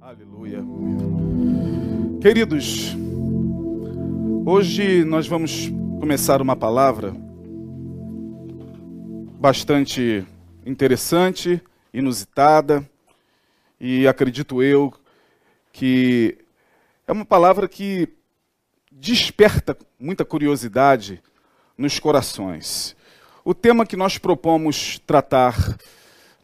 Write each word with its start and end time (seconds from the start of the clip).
Aleluia. 0.00 0.64
Queridos, 2.22 2.94
hoje 4.46 5.04
nós 5.04 5.26
vamos 5.26 5.68
começar 5.98 6.40
uma 6.40 6.54
palavra 6.54 7.12
bastante 9.40 10.24
interessante, 10.64 11.60
inusitada, 11.92 12.88
e 13.80 14.06
acredito 14.06 14.62
eu 14.62 14.94
que 15.72 16.38
é 17.06 17.12
uma 17.12 17.24
palavra 17.24 17.68
que 17.68 18.08
desperta 18.92 19.76
muita 19.98 20.24
curiosidade 20.24 21.20
nos 21.76 21.98
corações. 21.98 22.96
O 23.44 23.52
tema 23.52 23.84
que 23.84 23.96
nós 23.96 24.16
propomos 24.16 25.00
tratar 25.00 25.76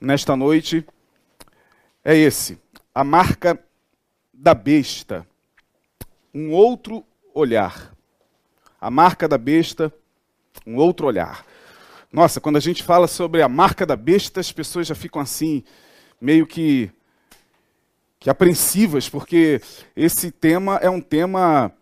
nesta 0.01 0.35
noite 0.35 0.85
é 2.05 2.17
esse: 2.17 2.64
a 2.95 3.03
marca 3.03 3.59
da 4.33 4.55
besta. 4.55 5.27
Um 6.33 6.53
outro 6.53 7.05
olhar. 7.35 7.93
A 8.81 8.91
marca 8.91 9.27
da 9.27 9.37
besta, 9.37 9.93
um 10.65 10.77
outro 10.77 11.07
olhar. 11.07 11.45
Nossa, 12.13 12.41
quando 12.41 12.57
a 12.57 12.61
gente 12.61 12.85
fala 12.85 13.09
sobre 13.09 13.43
a 13.43 13.49
marca 13.49 13.85
da 13.85 13.97
besta, 13.97 14.39
as 14.39 14.53
pessoas 14.53 14.87
já 14.87 14.95
ficam 14.95 15.21
assim, 15.21 15.65
meio 16.21 16.47
que, 16.47 16.91
que 18.21 18.31
apreensivas, 18.31 19.09
porque 19.09 19.61
esse 19.97 20.31
tema 20.31 20.77
é 20.77 20.89
um 20.89 21.01
tema 21.01 21.73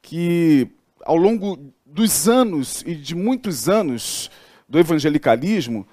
que, 0.00 0.70
ao 1.04 1.16
longo 1.16 1.72
dos 1.84 2.26
anos 2.26 2.82
e 2.86 2.94
de 2.94 3.14
muitos 3.14 3.68
anos 3.68 4.30
do 4.66 4.78
evangelicalismo, 4.78 5.86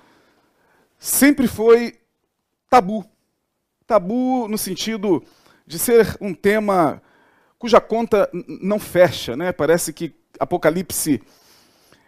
sempre 0.98 1.48
foi 1.48 2.00
tabu. 2.70 3.06
Tabu 3.88 4.48
no 4.48 4.58
sentido 4.58 5.24
de 5.66 5.78
ser 5.78 6.18
um 6.20 6.34
tema 6.34 7.02
cuja 7.58 7.80
conta 7.80 8.30
não 8.62 8.80
fecha, 8.80 9.36
né? 9.36 9.52
Parece 9.52 9.94
que 9.94 10.14
Apocalipse 10.40 11.22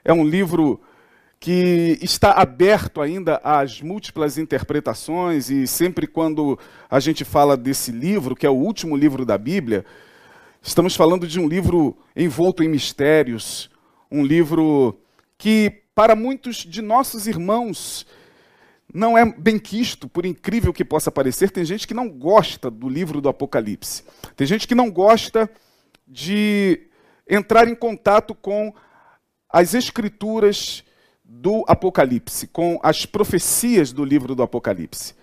é 0.03 0.11
um 0.11 0.25
livro 0.25 0.81
que 1.39 1.99
está 2.01 2.31
aberto 2.31 2.99
ainda 2.99 3.39
às 3.43 3.81
múltiplas 3.81 4.37
interpretações 4.37 5.49
e 5.49 5.67
sempre 5.67 6.07
quando 6.07 6.57
a 6.89 6.99
gente 6.99 7.23
fala 7.23 7.55
desse 7.55 7.91
livro, 7.91 8.35
que 8.35 8.45
é 8.45 8.49
o 8.49 8.53
último 8.53 8.95
livro 8.95 9.23
da 9.23 9.37
Bíblia, 9.37 9.85
estamos 10.61 10.95
falando 10.95 11.27
de 11.27 11.39
um 11.39 11.47
livro 11.47 11.95
envolto 12.15 12.63
em 12.63 12.67
mistérios, 12.67 13.69
um 14.11 14.25
livro 14.25 14.99
que 15.37 15.83
para 15.93 16.15
muitos 16.15 16.57
de 16.57 16.81
nossos 16.81 17.27
irmãos 17.27 18.05
não 18.93 19.17
é 19.17 19.25
bem 19.25 19.59
quisto, 19.59 20.07
por 20.07 20.25
incrível 20.25 20.73
que 20.73 20.85
possa 20.85 21.11
parecer. 21.11 21.51
Tem 21.51 21.65
gente 21.65 21.87
que 21.87 21.93
não 21.93 22.09
gosta 22.09 22.71
do 22.71 22.87
livro 22.87 23.19
do 23.19 23.29
Apocalipse. 23.29 24.03
Tem 24.35 24.47
gente 24.47 24.67
que 24.67 24.75
não 24.75 24.89
gosta 24.89 25.49
de 26.07 26.87
entrar 27.29 27.67
em 27.67 27.75
contato 27.75 28.33
com 28.33 28.73
as 29.49 29.73
escrituras 29.73 30.83
do 31.23 31.65
Apocalipse, 31.67 32.47
com 32.47 32.79
as 32.81 33.05
profecias 33.05 33.91
do 33.91 34.05
livro 34.05 34.33
do 34.33 34.43
Apocalipse. 34.43 35.13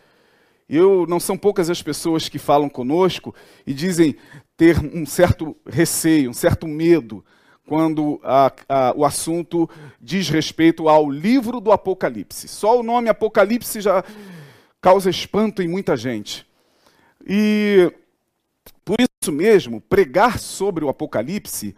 Eu 0.69 1.07
não 1.07 1.19
são 1.19 1.37
poucas 1.37 1.70
as 1.70 1.83
pessoas 1.83 2.29
que 2.29 2.39
falam 2.39 2.69
conosco 2.69 3.35
e 3.67 3.73
dizem 3.73 4.17
ter 4.57 4.79
um 4.79 5.07
certo 5.07 5.57
receio, 5.67 6.31
um 6.31 6.35
certo 6.35 6.67
medo 6.67 7.25
quando 7.67 8.20
a, 8.23 8.53
a, 8.69 8.93
o 8.97 9.05
assunto 9.05 9.69
diz 10.01 10.29
respeito 10.29 10.89
ao 10.89 11.11
livro 11.11 11.61
do 11.61 11.73
Apocalipse. 11.73 12.47
Só 12.48 12.79
o 12.79 12.83
nome 12.83 13.09
Apocalipse 13.09 13.81
já 13.81 14.05
causa 14.81 15.09
espanto 15.09 15.62
em 15.62 15.69
muita 15.69 15.97
gente. 15.97 16.47
E 17.27 17.91
por 18.85 18.97
isso 19.01 19.33
mesmo, 19.33 19.81
pregar 19.81 20.39
sobre 20.39 20.85
o 20.85 20.91
Apocalipse 20.91 21.75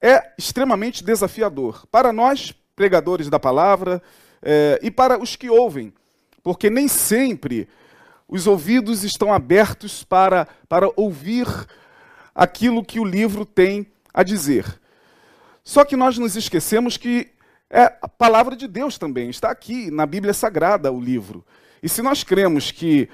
é 0.00 0.32
extremamente 0.36 1.04
desafiador 1.04 1.86
para 1.86 2.12
nós, 2.12 2.52
pregadores 2.74 3.28
da 3.28 3.38
palavra, 3.38 4.02
é, 4.42 4.80
e 4.82 4.90
para 4.90 5.20
os 5.20 5.36
que 5.36 5.48
ouvem, 5.48 5.92
porque 6.42 6.68
nem 6.68 6.88
sempre 6.88 7.68
os 8.26 8.46
ouvidos 8.46 9.04
estão 9.04 9.32
abertos 9.32 10.02
para, 10.02 10.48
para 10.68 10.90
ouvir 10.96 11.46
aquilo 12.34 12.84
que 12.84 12.98
o 12.98 13.04
livro 13.04 13.44
tem 13.44 13.86
a 14.12 14.22
dizer. 14.22 14.79
Só 15.62 15.84
que 15.84 15.96
nós 15.96 16.18
nos 16.18 16.36
esquecemos 16.36 16.96
que 16.96 17.30
é 17.68 17.84
a 18.02 18.08
palavra 18.08 18.56
de 18.56 18.66
Deus 18.66 18.98
também, 18.98 19.30
está 19.30 19.50
aqui 19.50 19.90
na 19.90 20.04
Bíblia 20.04 20.34
Sagrada 20.34 20.90
o 20.90 21.00
livro. 21.00 21.44
E 21.82 21.88
se 21.88 22.02
nós 22.02 22.24
cremos 22.24 22.70
que 22.72 23.08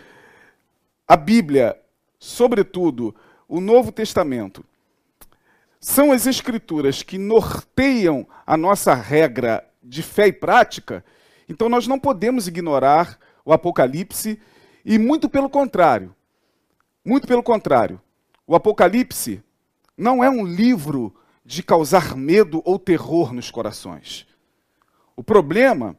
a 1.06 1.16
Bíblia, 1.16 1.78
sobretudo 2.18 3.14
o 3.46 3.60
Novo 3.60 3.92
Testamento, 3.92 4.64
são 5.78 6.10
as 6.10 6.26
escrituras 6.26 7.02
que 7.02 7.18
norteiam 7.18 8.26
a 8.46 8.56
nossa 8.56 8.94
regra 8.94 9.64
de 9.82 10.02
fé 10.02 10.28
e 10.28 10.32
prática, 10.32 11.04
então 11.48 11.68
nós 11.68 11.86
não 11.86 11.98
podemos 11.98 12.48
ignorar 12.48 13.18
o 13.44 13.52
Apocalipse 13.52 14.40
e 14.84 14.98
muito 14.98 15.28
pelo 15.28 15.48
contrário. 15.48 16.14
Muito 17.04 17.28
pelo 17.28 17.42
contrário. 17.42 18.00
O 18.46 18.56
Apocalipse 18.56 19.42
não 19.96 20.24
é 20.24 20.30
um 20.30 20.44
livro 20.44 21.14
de 21.46 21.62
causar 21.62 22.16
medo 22.16 22.60
ou 22.64 22.76
terror 22.76 23.32
nos 23.32 23.52
corações. 23.52 24.26
O 25.14 25.22
problema 25.22 25.96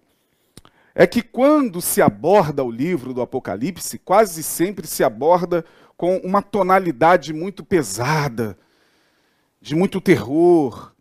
é 0.94 1.08
que 1.08 1.22
quando 1.22 1.82
se 1.82 2.02
aborda 2.02 2.66
o 2.66 2.70
livro 2.70 3.14
do 3.14 3.22
Apocalipse, 3.22 3.98
quase 3.98 4.44
sempre 4.44 4.86
se 4.86 5.06
aborda 5.06 5.64
com 5.96 6.18
uma 6.18 6.42
tonalidade 6.42 7.32
muito 7.32 7.64
pesada, 7.64 8.58
de 9.62 9.74
muito 9.74 10.02
terror. 10.02 10.92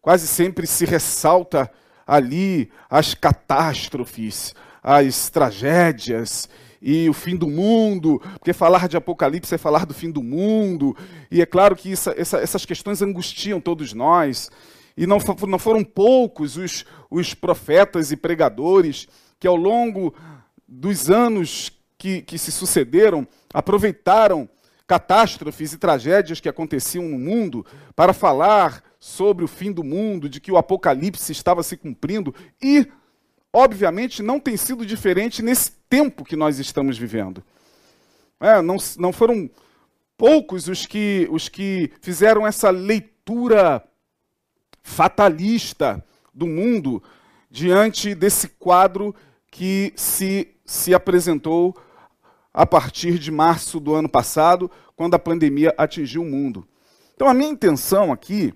Quase 0.00 0.26
sempre 0.26 0.66
se 0.66 0.84
ressalta 0.84 1.70
ali 2.04 2.68
as 2.90 3.14
catástrofes, 3.14 4.56
as 4.82 5.30
tragédias 5.30 6.48
e 6.82 7.08
o 7.08 7.12
fim 7.12 7.36
do 7.36 7.46
mundo, 7.46 8.20
porque 8.38 8.52
falar 8.52 8.88
de 8.88 8.96
Apocalipse 8.96 9.54
é 9.54 9.58
falar 9.58 9.86
do 9.86 9.94
fim 9.94 10.10
do 10.10 10.20
mundo, 10.20 10.96
e 11.30 11.40
é 11.40 11.46
claro 11.46 11.76
que 11.76 11.92
isso, 11.92 12.10
essa, 12.10 12.38
essas 12.38 12.66
questões 12.66 13.00
angustiam 13.00 13.60
todos 13.60 13.92
nós, 13.92 14.50
e 14.96 15.06
não, 15.06 15.18
não 15.46 15.58
foram 15.60 15.84
poucos 15.84 16.56
os, 16.56 16.84
os 17.08 17.34
profetas 17.34 18.10
e 18.10 18.16
pregadores 18.16 19.06
que 19.38 19.46
ao 19.46 19.54
longo 19.54 20.12
dos 20.66 21.08
anos 21.08 21.70
que, 21.96 22.20
que 22.22 22.36
se 22.36 22.50
sucederam 22.50 23.26
aproveitaram 23.54 24.48
catástrofes 24.84 25.72
e 25.72 25.78
tragédias 25.78 26.40
que 26.40 26.48
aconteciam 26.48 27.04
no 27.04 27.18
mundo 27.18 27.64
para 27.94 28.12
falar 28.12 28.82
sobre 28.98 29.44
o 29.44 29.48
fim 29.48 29.72
do 29.72 29.84
mundo, 29.84 30.28
de 30.28 30.40
que 30.40 30.52
o 30.52 30.56
Apocalipse 30.56 31.32
estava 31.32 31.62
se 31.62 31.76
cumprindo 31.76 32.34
e 32.60 32.86
obviamente, 33.52 34.22
não 34.22 34.40
tem 34.40 34.56
sido 34.56 34.86
diferente 34.86 35.42
nesse 35.42 35.72
tempo 35.88 36.24
que 36.24 36.36
nós 36.36 36.58
estamos 36.58 36.96
vivendo. 36.96 37.42
É, 38.40 38.60
não, 38.60 38.76
não 38.98 39.12
foram 39.12 39.50
poucos 40.16 40.68
os 40.68 40.86
que, 40.86 41.28
os 41.30 41.48
que 41.48 41.92
fizeram 42.00 42.46
essa 42.46 42.70
leitura 42.70 43.82
fatalista 44.82 46.04
do 46.34 46.46
mundo 46.46 47.02
diante 47.50 48.14
desse 48.14 48.48
quadro 48.48 49.14
que 49.50 49.92
se, 49.94 50.48
se 50.64 50.94
apresentou 50.94 51.76
a 52.52 52.66
partir 52.66 53.18
de 53.18 53.30
março 53.30 53.78
do 53.78 53.94
ano 53.94 54.08
passado, 54.08 54.70
quando 54.96 55.14
a 55.14 55.18
pandemia 55.18 55.74
atingiu 55.78 56.22
o 56.22 56.26
mundo. 56.26 56.66
Então, 57.14 57.28
a 57.28 57.34
minha 57.34 57.50
intenção 57.50 58.12
aqui 58.12 58.52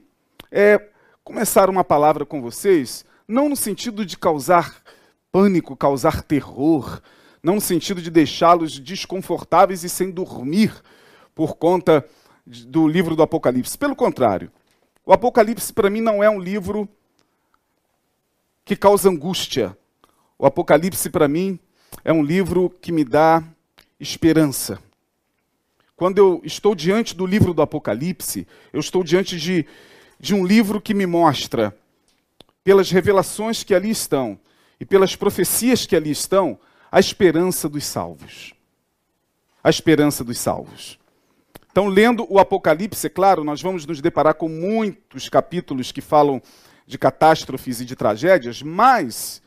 é 0.51 0.91
começar 1.25 1.71
uma 1.71 1.85
palavra 1.85 2.27
com 2.27 2.43
vocês, 2.43 3.05
não 3.29 3.49
no 3.49 3.57
sentido 3.57 4.05
de 4.05 4.17
causar 4.17 4.83
pânico, 5.33 5.77
causar 5.77 6.23
terror, 6.23 7.01
não 7.43 7.57
no 7.57 7.61
sentido 7.61 8.01
de 8.01 8.11
deixá-los 8.11 8.79
desconfortáveis 8.79 9.85
e 9.85 9.89
sem 9.89 10.11
dormir 10.11 10.73
por 11.35 11.57
conta 11.57 12.05
do 12.47 12.87
livro 12.87 13.17
do 13.17 13.23
Apocalipse. 13.23 13.77
Pelo 13.77 13.97
contrário, 13.97 14.51
o 15.05 15.13
Apocalipse 15.13 15.73
para 15.73 15.91
mim 15.91 16.01
não 16.01 16.23
é 16.23 16.31
um 16.31 16.41
livro 16.41 16.89
que 18.65 18.75
causa 18.75 19.09
angústia. 19.09 19.77
O 20.39 20.47
Apocalipse 20.47 21.11
para 21.11 21.29
mim 21.29 21.59
é 22.05 22.13
um 22.13 22.23
livro 22.23 22.71
que 22.81 22.91
me 22.93 23.05
dá 23.05 23.43
esperança. 23.99 24.79
Quando 25.97 26.19
eu 26.19 26.41
estou 26.45 26.75
diante 26.75 27.15
do 27.15 27.25
livro 27.25 27.55
do 27.55 27.63
Apocalipse, 27.63 28.47
eu 28.73 28.81
estou 28.81 29.03
diante 29.03 29.39
de, 29.39 29.65
de 30.21 30.35
um 30.35 30.45
livro 30.45 30.81
que 30.81 30.93
me 30.93 31.07
mostra, 31.07 31.77
pelas 32.67 32.91
revelações 32.91 33.63
que 33.63 33.73
ali 33.73 33.91
estão, 33.91 34.37
e 34.81 34.85
pelas 34.85 35.15
profecias 35.15 35.87
que 35.87 35.95
ali 35.95 36.11
estão, 36.11 36.59
a 36.91 36.99
esperança 36.99 37.69
dos 37.69 37.85
salvos. 37.85 38.55
A 39.63 39.71
esperança 39.71 40.25
dos 40.25 40.37
salvos. 40.37 40.99
Então, 41.71 41.87
lendo 41.87 42.27
o 42.29 42.41
Apocalipse, 42.41 43.07
é 43.07 43.09
claro, 43.09 43.45
nós 43.45 43.63
vamos 43.63 43.87
nos 43.87 44.01
deparar 44.01 44.35
com 44.35 44.49
muitos 44.49 45.29
capítulos 45.29 45.93
que 45.93 46.01
falam 46.01 46.43
de 46.85 46.99
catástrofes 46.99 47.81
e 47.81 47.85
de 47.85 47.95
tragédias, 47.95 48.61
mas, 48.63 49.41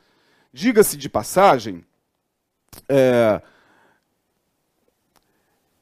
diga-se 0.54 0.95
de 0.95 1.10
passagem, 1.10 1.83
é, 2.88 3.42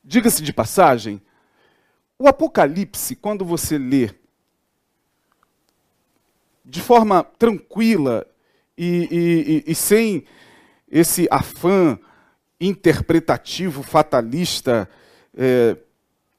Diga-se 0.03 0.41
de 0.41 0.53
passagem, 0.53 1.21
o 2.17 2.27
Apocalipse, 2.27 3.13
quando 3.13 3.43
você 3.43 3.77
lê 3.77 4.09
de 6.67 6.81
forma 6.81 7.23
tranquila 7.23 8.27
e, 8.77 9.63
e, 9.65 9.71
e, 9.71 9.75
sem 9.75 10.25
esse 10.91 11.25
afã 11.31 11.97
interpretativo, 12.59 13.81
fatalista, 13.81 14.89
é, 15.35 15.77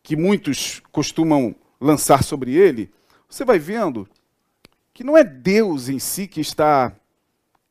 que 0.03 0.15
muitos 0.15 0.83
costumam 0.93 1.57
lançar 1.81 2.23
sobre 2.23 2.55
ele, 2.55 2.91
você 3.29 3.45
vai 3.45 3.59
vendo 3.59 4.07
que 4.93 5.03
não 5.03 5.17
é 5.17 5.25
Deus 5.25 5.89
em 5.89 5.99
si 5.99 6.27
que 6.27 6.41
está 6.41 6.93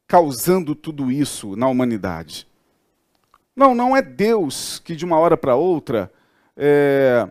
causando 0.08 0.74
tudo 0.74 1.12
isso 1.12 1.56
na 1.56 1.68
humanidade. 1.68 2.48
Não, 3.56 3.76
não 3.76 3.96
é 3.96 4.02
Deus 4.02 4.80
que 4.80 4.96
de 4.96 5.06
uma 5.06 5.20
hora 5.20 5.38
para 5.38 5.56
outra 5.56 6.12
é, 6.56 7.28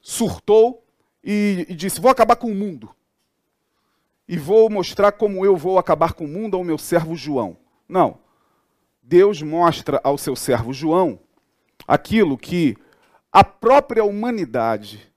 surtou 0.00 0.84
e, 1.22 1.66
e 1.68 1.74
disse: 1.74 2.00
Vou 2.00 2.10
acabar 2.10 2.36
com 2.36 2.50
o 2.50 2.54
mundo. 2.54 2.90
E 4.28 4.36
vou 4.36 4.68
mostrar 4.68 5.12
como 5.12 5.44
eu 5.44 5.56
vou 5.56 5.78
acabar 5.78 6.12
com 6.12 6.26
o 6.26 6.28
mundo 6.28 6.56
ao 6.56 6.62
meu 6.62 6.76
servo 6.76 7.16
João. 7.16 7.56
Não. 7.88 8.20
Deus 9.02 9.40
mostra 9.40 9.98
ao 10.04 10.18
seu 10.18 10.36
servo 10.36 10.70
João 10.70 11.18
aquilo 11.86 12.36
que 12.36 12.76
a 13.32 13.42
própria 13.42 14.04
humanidade, 14.04 15.10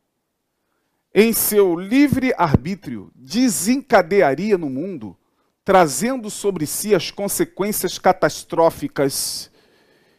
em 1.13 1.34
seu 1.34 1.75
livre 1.78 2.34
arbítrio, 2.38 3.12
desencadearia 3.13 4.58
no 4.58 4.69
mundo, 4.69 5.18
trazendo 5.66 6.30
sobre 6.30 6.66
si 6.66 6.96
as 6.96 7.12
consequências 7.12 8.00
catastróficas. 8.00 9.52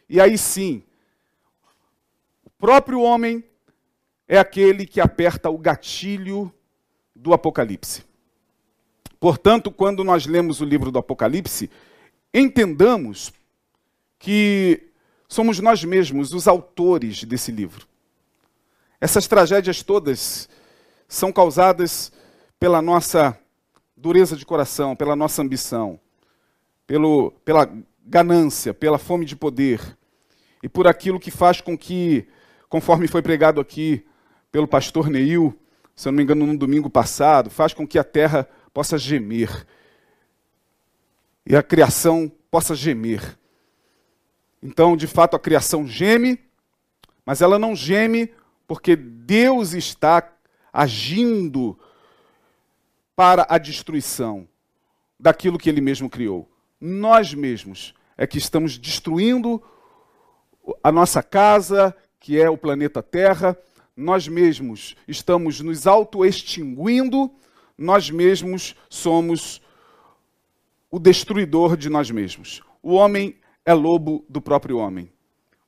E 0.06 0.20
aí 0.20 0.36
sim, 0.36 0.82
o 2.44 2.50
próprio 2.50 3.00
homem 3.00 3.42
é 4.28 4.38
aquele 4.38 4.84
que 4.84 5.00
aperta 5.00 5.48
o 5.48 5.56
gatilho 5.56 6.52
do 7.16 7.32
Apocalipse. 7.32 8.11
Portanto, 9.22 9.70
quando 9.70 10.02
nós 10.02 10.26
lemos 10.26 10.60
o 10.60 10.64
livro 10.64 10.90
do 10.90 10.98
Apocalipse, 10.98 11.70
entendamos 12.34 13.32
que 14.18 14.88
somos 15.28 15.60
nós 15.60 15.84
mesmos 15.84 16.32
os 16.32 16.48
autores 16.48 17.22
desse 17.22 17.52
livro. 17.52 17.86
Essas 19.00 19.28
tragédias 19.28 19.80
todas 19.80 20.48
são 21.06 21.32
causadas 21.32 22.10
pela 22.58 22.82
nossa 22.82 23.38
dureza 23.96 24.36
de 24.36 24.44
coração, 24.44 24.96
pela 24.96 25.14
nossa 25.14 25.40
ambição, 25.40 26.00
pelo, 26.84 27.30
pela 27.44 27.72
ganância, 28.04 28.74
pela 28.74 28.98
fome 28.98 29.24
de 29.24 29.36
poder 29.36 29.96
e 30.60 30.68
por 30.68 30.88
aquilo 30.88 31.20
que 31.20 31.30
faz 31.30 31.60
com 31.60 31.78
que, 31.78 32.26
conforme 32.68 33.06
foi 33.06 33.22
pregado 33.22 33.60
aqui 33.60 34.04
pelo 34.50 34.66
pastor 34.66 35.08
Neil, 35.08 35.56
se 35.94 36.08
eu 36.08 36.10
não 36.10 36.16
me 36.16 36.24
engano, 36.24 36.44
no 36.44 36.58
domingo 36.58 36.90
passado, 36.90 37.50
faz 37.50 37.72
com 37.72 37.86
que 37.86 38.00
a 38.00 38.04
terra 38.04 38.48
possa 38.72 38.96
gemer 38.98 39.66
e 41.44 41.56
a 41.56 41.62
criação 41.62 42.30
possa 42.50 42.74
gemer. 42.74 43.38
Então, 44.62 44.96
de 44.96 45.06
fato, 45.06 45.34
a 45.34 45.40
criação 45.40 45.86
geme, 45.86 46.38
mas 47.26 47.42
ela 47.42 47.58
não 47.58 47.74
geme 47.74 48.32
porque 48.66 48.94
Deus 48.94 49.72
está 49.72 50.32
agindo 50.72 51.78
para 53.14 53.46
a 53.48 53.58
destruição 53.58 54.48
daquilo 55.18 55.58
que 55.58 55.68
ele 55.68 55.80
mesmo 55.80 56.08
criou. 56.08 56.48
Nós 56.80 57.34
mesmos 57.34 57.94
é 58.16 58.26
que 58.26 58.38
estamos 58.38 58.78
destruindo 58.78 59.62
a 60.82 60.92
nossa 60.92 61.22
casa, 61.22 61.94
que 62.18 62.40
é 62.40 62.48
o 62.48 62.56
planeta 62.56 63.02
Terra, 63.02 63.56
nós 63.96 64.26
mesmos 64.26 64.96
estamos 65.06 65.60
nos 65.60 65.86
auto-extinguindo, 65.86 67.30
nós 67.82 68.10
mesmos 68.10 68.74
somos 68.88 69.60
o 70.90 70.98
destruidor 70.98 71.76
de 71.76 71.88
nós 71.88 72.10
mesmos. 72.10 72.62
O 72.82 72.92
homem 72.94 73.36
é 73.64 73.72
lobo 73.72 74.24
do 74.28 74.40
próprio 74.40 74.78
homem. 74.78 75.10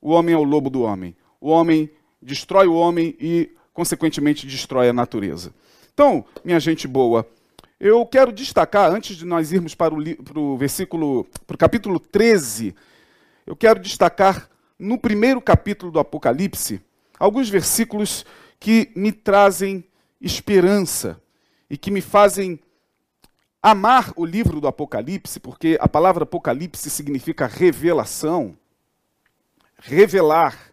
O 0.00 0.11
homem 0.11 0.34
é 0.34 0.38
o 0.38 0.44
lobo 0.44 0.69
do 0.69 0.82
homem. 0.82 1.16
O 1.40 1.49
homem 1.49 1.90
destrói 2.20 2.66
o 2.66 2.75
homem 2.75 3.16
e, 3.19 3.50
consequentemente, 3.72 4.46
destrói 4.46 4.88
a 4.88 4.93
natureza. 4.93 5.55
Então, 5.93 6.25
minha 6.44 6.61
gente 6.61 6.87
boa, 6.87 7.26
eu 7.78 8.05
quero 8.06 8.32
destacar, 8.32 8.93
antes 8.93 9.16
de 9.16 9.25
nós 9.25 9.52
irmos 9.52 9.75
para 9.75 9.94
o, 9.94 10.16
para 10.22 10.38
o 10.38 10.56
versículo, 10.56 11.26
para 11.46 11.55
o 11.55 11.58
capítulo 11.58 11.99
13, 11.99 12.75
eu 13.46 13.56
quero 13.56 13.81
destacar 13.81 14.49
no 14.78 14.99
primeiro 14.99 15.40
capítulo 15.40 15.93
do 15.93 15.99
Apocalipse 15.99 16.81
alguns 17.19 17.49
versículos 17.49 18.25
que 18.58 18.90
me 18.94 19.12
trazem 19.12 19.84
esperança 20.20 21.20
e 21.75 21.76
que 21.76 21.91
me 21.91 22.00
fazem 22.00 22.61
amar 23.61 24.12
o 24.15 24.25
livro 24.25 24.61
do 24.61 24.69
Apocalipse, 24.69 25.41
porque 25.41 25.76
a 25.81 25.88
palavra 25.88 26.23
Apocalipse 26.23 26.88
significa 26.88 27.49
revelação, 27.49 28.56
revelar, 29.76 30.73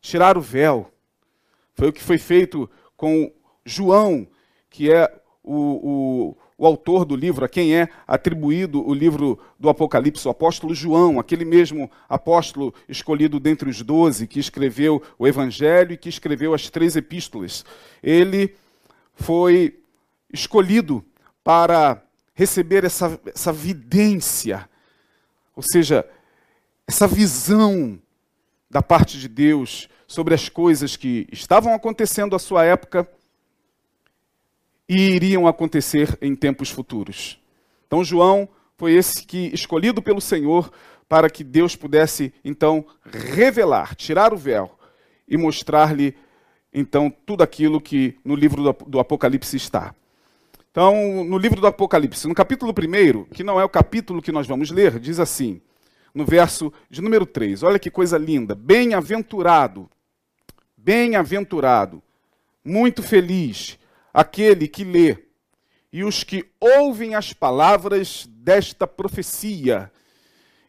tirar 0.00 0.38
o 0.38 0.40
véu. 0.40 0.88
Foi 1.74 1.88
o 1.88 1.92
que 1.92 2.00
foi 2.00 2.16
feito 2.16 2.70
com 2.96 3.32
João, 3.64 4.28
que 4.70 4.88
é 4.88 5.12
o, 5.42 5.56
o, 5.56 6.36
o, 6.56 6.64
autor 6.64 7.04
do 7.04 7.16
livro, 7.16 7.44
a 7.44 7.48
quem 7.48 7.74
é 7.74 7.88
atribuído 8.06 8.86
o 8.88 8.94
livro 8.94 9.36
do 9.58 9.68
Apocalipse, 9.68 10.28
o 10.28 10.30
apóstolo 10.30 10.76
João, 10.76 11.18
aquele 11.18 11.44
mesmo 11.44 11.90
apóstolo 12.08 12.72
escolhido 12.88 13.40
dentre 13.40 13.68
os 13.68 13.82
doze, 13.82 14.28
que 14.28 14.38
escreveu 14.38 15.02
o 15.18 15.26
Evangelho 15.26 15.94
e 15.94 15.98
que 15.98 16.08
escreveu 16.08 16.54
as 16.54 16.70
três 16.70 16.94
epístolas. 16.94 17.64
Ele 18.00 18.54
foi 19.12 19.74
escolhido 20.32 21.04
para 21.42 22.02
receber 22.34 22.84
essa, 22.84 23.20
essa 23.26 23.52
vidência, 23.52 24.68
ou 25.56 25.62
seja, 25.62 26.08
essa 26.86 27.06
visão 27.06 27.98
da 28.70 28.82
parte 28.82 29.18
de 29.18 29.28
Deus 29.28 29.88
sobre 30.06 30.34
as 30.34 30.48
coisas 30.48 30.96
que 30.96 31.26
estavam 31.32 31.74
acontecendo 31.74 32.36
à 32.36 32.38
sua 32.38 32.64
época 32.64 33.08
e 34.88 35.10
iriam 35.10 35.46
acontecer 35.46 36.16
em 36.22 36.34
tempos 36.34 36.70
futuros. 36.70 37.38
Então, 37.86 38.04
João 38.04 38.48
foi 38.76 38.94
esse 38.94 39.24
que, 39.24 39.50
escolhido 39.52 40.00
pelo 40.00 40.20
Senhor, 40.20 40.72
para 41.08 41.28
que 41.28 41.42
Deus 41.42 41.74
pudesse, 41.74 42.32
então, 42.44 42.84
revelar, 43.04 43.94
tirar 43.94 44.32
o 44.32 44.36
véu 44.36 44.78
e 45.26 45.36
mostrar-lhe, 45.36 46.16
então, 46.72 47.10
tudo 47.26 47.42
aquilo 47.42 47.80
que 47.80 48.16
no 48.24 48.34
livro 48.34 48.72
do 48.86 49.00
Apocalipse 49.00 49.56
está. 49.56 49.94
Então, 50.78 51.24
no 51.24 51.38
livro 51.38 51.60
do 51.60 51.66
Apocalipse, 51.66 52.28
no 52.28 52.34
capítulo 52.36 52.72
1, 52.72 53.24
que 53.34 53.42
não 53.42 53.58
é 53.58 53.64
o 53.64 53.68
capítulo 53.68 54.22
que 54.22 54.30
nós 54.30 54.46
vamos 54.46 54.70
ler, 54.70 55.00
diz 55.00 55.18
assim, 55.18 55.60
no 56.14 56.24
verso 56.24 56.72
de 56.88 57.02
número 57.02 57.26
3, 57.26 57.64
olha 57.64 57.80
que 57.80 57.90
coisa 57.90 58.16
linda: 58.16 58.54
Bem-aventurado, 58.54 59.90
bem-aventurado, 60.76 62.00
muito 62.64 63.02
feliz 63.02 63.76
aquele 64.14 64.68
que 64.68 64.84
lê 64.84 65.18
e 65.92 66.04
os 66.04 66.22
que 66.22 66.48
ouvem 66.60 67.16
as 67.16 67.32
palavras 67.32 68.28
desta 68.30 68.86
profecia 68.86 69.90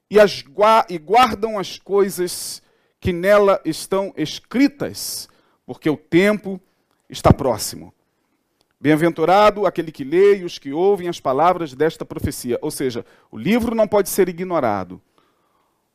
e, 0.09 0.19
as, 0.19 0.43
e 0.89 0.97
guardam 0.97 1.59
as 1.59 1.77
coisas 1.77 2.63
que 2.99 3.13
nela 3.13 3.61
estão 3.63 4.11
escritas, 4.17 5.29
porque 5.67 5.87
o 5.87 5.95
tempo 5.95 6.59
está 7.07 7.31
próximo. 7.31 7.93
Bem-aventurado 8.81 9.65
aquele 9.65 9.91
que 9.91 10.05
lê 10.05 10.37
e 10.37 10.43
os 10.45 10.57
que 10.57 10.71
ouvem 10.71 11.09
as 11.09 11.19
palavras 11.19 11.73
desta 11.73 12.05
profecia. 12.05 12.57
Ou 12.61 12.71
seja, 12.71 13.05
o 13.29 13.37
livro 13.37 13.75
não 13.75 13.87
pode 13.87 14.07
ser 14.07 14.29
ignorado. 14.29 15.01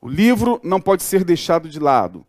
O 0.00 0.08
livro 0.08 0.60
não 0.62 0.78
pode 0.78 1.02
ser 1.02 1.24
deixado 1.24 1.68
de 1.68 1.80
lado. 1.80 2.26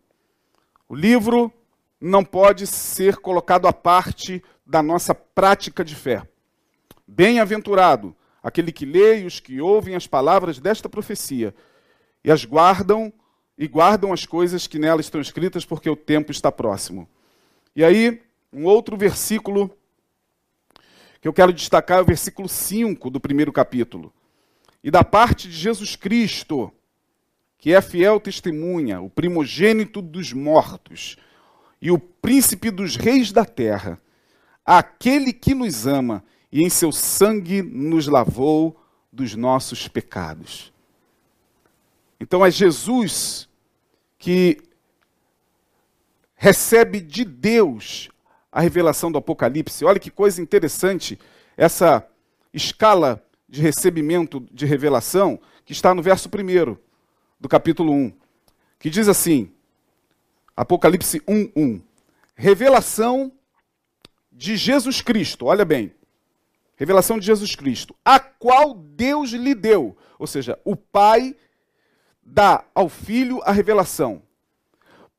O 0.88 0.94
livro 0.94 1.52
não 2.00 2.24
pode 2.24 2.66
ser 2.66 3.16
colocado 3.16 3.66
à 3.66 3.72
parte 3.72 4.42
da 4.64 4.82
nossa 4.82 5.14
prática 5.14 5.84
de 5.84 5.94
fé. 5.94 6.26
Bem-aventurado 7.06 8.16
aquele 8.42 8.72
que 8.72 8.86
lê 8.86 9.20
e 9.20 9.26
os 9.26 9.40
que 9.40 9.60
ouvem 9.60 9.94
as 9.94 10.06
palavras 10.06 10.58
desta 10.58 10.88
profecia 10.88 11.54
e 12.24 12.30
as 12.30 12.44
guardam 12.44 13.12
e 13.58 13.66
guardam 13.68 14.12
as 14.12 14.24
coisas 14.24 14.66
que 14.66 14.78
nela 14.78 15.00
estão 15.00 15.20
escritas, 15.20 15.64
porque 15.64 15.88
o 15.88 15.96
tempo 15.96 16.30
está 16.30 16.52
próximo. 16.52 17.08
E 17.74 17.82
aí, 17.84 18.22
um 18.52 18.64
outro 18.64 18.96
versículo 18.96 19.70
que 21.26 21.28
eu 21.28 21.32
quero 21.32 21.52
destacar 21.52 21.98
é 21.98 22.02
o 22.02 22.04
versículo 22.04 22.48
5 22.48 23.10
do 23.10 23.18
primeiro 23.18 23.52
capítulo. 23.52 24.12
E 24.80 24.92
da 24.92 25.02
parte 25.02 25.48
de 25.48 25.56
Jesus 25.56 25.96
Cristo, 25.96 26.72
que 27.58 27.74
é 27.74 27.82
fiel 27.82 28.20
testemunha, 28.20 29.00
o 29.00 29.10
primogênito 29.10 30.00
dos 30.00 30.32
mortos 30.32 31.16
e 31.82 31.90
o 31.90 31.98
príncipe 31.98 32.70
dos 32.70 32.94
reis 32.94 33.32
da 33.32 33.44
terra, 33.44 34.00
aquele 34.64 35.32
que 35.32 35.52
nos 35.52 35.84
ama 35.84 36.22
e 36.52 36.62
em 36.62 36.70
seu 36.70 36.92
sangue 36.92 37.60
nos 37.60 38.06
lavou 38.06 38.80
dos 39.12 39.34
nossos 39.34 39.88
pecados. 39.88 40.72
Então 42.20 42.46
é 42.46 42.52
Jesus 42.52 43.48
que 44.16 44.58
recebe 46.36 47.00
de 47.00 47.24
Deus 47.24 48.10
a 48.56 48.60
revelação 48.62 49.12
do 49.12 49.18
Apocalipse. 49.18 49.84
Olha 49.84 50.00
que 50.00 50.10
coisa 50.10 50.40
interessante 50.40 51.18
essa 51.58 52.08
escala 52.54 53.22
de 53.46 53.60
recebimento 53.60 54.40
de 54.50 54.64
revelação 54.64 55.38
que 55.62 55.74
está 55.74 55.94
no 55.94 56.00
verso 56.02 56.30
1 56.30 56.74
do 57.38 57.50
capítulo 57.50 57.92
1, 57.92 58.14
que 58.78 58.88
diz 58.88 59.08
assim: 59.08 59.52
Apocalipse 60.56 61.20
1:1. 61.28 61.82
Revelação 62.34 63.30
de 64.32 64.56
Jesus 64.56 65.02
Cristo. 65.02 65.44
Olha 65.44 65.66
bem. 65.66 65.92
Revelação 66.76 67.18
de 67.18 67.26
Jesus 67.26 67.54
Cristo, 67.54 67.94
a 68.02 68.18
qual 68.18 68.72
Deus 68.72 69.32
lhe 69.32 69.54
deu. 69.54 69.94
Ou 70.18 70.26
seja, 70.26 70.58
o 70.64 70.74
Pai 70.74 71.36
dá 72.22 72.64
ao 72.74 72.88
Filho 72.88 73.38
a 73.44 73.52
revelação 73.52 74.22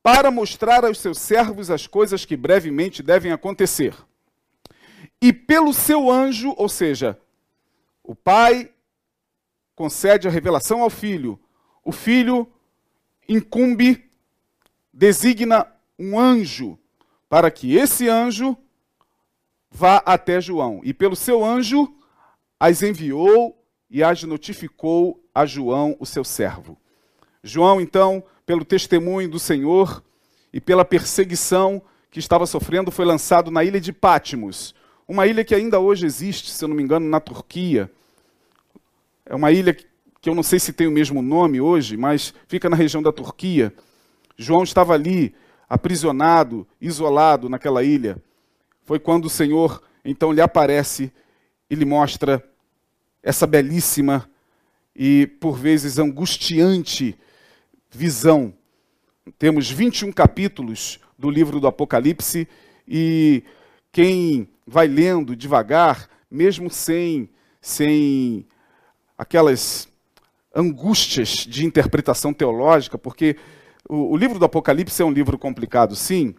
para 0.08 0.32
mostrar 0.32 0.86
aos 0.86 1.00
seus 1.00 1.20
servos 1.20 1.70
as 1.70 1.86
coisas 1.86 2.24
que 2.24 2.38
brevemente 2.38 3.04
devem 3.04 3.34
acontecer. 3.34 3.94
E 5.22 5.34
pelo 5.34 5.74
seu 5.74 6.10
anjo, 6.10 6.54
ou 6.56 6.70
seja, 6.70 7.20
o 8.02 8.16
Pai 8.16 8.72
concede 9.76 10.26
a 10.26 10.32
revelação 10.32 10.82
ao 10.82 10.90
Filho, 10.90 11.38
o 11.84 11.92
Filho 11.92 12.50
incumbe, 13.28 14.10
designa 14.94 15.68
um 16.00 16.18
anjo, 16.18 16.80
para 17.28 17.52
que 17.52 17.76
esse 17.76 18.08
anjo 18.08 18.56
vá 19.70 19.98
até 20.06 20.40
João. 20.40 20.80
E 20.86 20.94
pelo 20.94 21.18
seu 21.18 21.44
anjo 21.44 21.94
as 22.58 22.82
enviou 22.82 23.62
e 23.90 24.02
as 24.02 24.24
notificou 24.24 25.22
a 25.36 25.46
João, 25.46 25.98
o 26.00 26.06
seu 26.06 26.24
servo. 26.24 26.78
João, 27.48 27.80
então, 27.80 28.22
pelo 28.46 28.66
testemunho 28.66 29.30
do 29.30 29.40
Senhor 29.40 30.04
e 30.52 30.60
pela 30.60 30.84
perseguição 30.84 31.82
que 32.12 32.20
estava 32.20 32.46
sofrendo, 32.46 32.92
foi 32.92 33.06
lançado 33.06 33.50
na 33.50 33.64
ilha 33.64 33.80
de 33.80 33.94
Pátimos, 33.94 34.76
uma 35.08 35.26
ilha 35.26 35.46
que 35.46 35.56
ainda 35.56 35.80
hoje 35.80 36.06
existe, 36.06 36.52
se 36.52 36.64
eu 36.64 36.68
não 36.68 36.76
me 36.76 36.84
engano, 36.84 37.08
na 37.08 37.22
Turquia. 37.22 37.90
É 39.26 39.34
uma 39.34 39.52
ilha 39.52 39.74
que 39.74 40.30
eu 40.30 40.36
não 40.36 40.44
sei 40.44 40.60
se 40.60 40.74
tem 40.74 40.88
o 40.88 40.92
mesmo 40.92 41.22
nome 41.22 41.62
hoje, 41.62 41.96
mas 41.96 42.34
fica 42.50 42.70
na 42.70 42.76
região 42.76 43.02
da 43.02 43.14
Turquia. 43.14 43.74
João 44.38 44.64
estava 44.64 44.94
ali, 44.94 45.34
aprisionado, 45.70 46.68
isolado 46.82 47.48
naquela 47.48 47.82
ilha. 47.82 48.22
Foi 48.84 49.00
quando 49.00 49.26
o 49.26 49.30
Senhor 49.30 49.82
então 50.04 50.34
lhe 50.34 50.42
aparece 50.42 51.12
e 51.70 51.76
lhe 51.76 51.86
mostra 51.86 52.44
essa 53.24 53.48
belíssima 53.48 54.30
e 54.94 55.28
por 55.40 55.58
vezes 55.58 55.98
angustiante 55.98 57.18
visão. 57.98 58.54
Temos 59.40 59.72
21 59.72 60.12
capítulos 60.12 61.00
do 61.18 61.32
livro 61.32 61.60
do 61.60 61.66
Apocalipse 61.66 62.48
e 62.88 63.44
quem 63.92 64.48
vai 64.68 64.88
lendo 64.88 65.36
devagar, 65.36 66.08
mesmo 66.30 66.70
sem, 66.70 67.28
sem 67.60 68.46
aquelas 69.18 69.90
angústias 70.56 71.30
de 71.30 71.66
interpretação 71.66 72.32
teológica, 72.32 73.00
porque 73.00 73.36
o, 73.90 74.14
o 74.14 74.18
livro 74.18 74.38
do 74.38 74.46
Apocalipse 74.46 75.02
é 75.02 75.06
um 75.06 75.12
livro 75.12 75.38
complicado, 75.38 75.96
sim, 75.96 76.36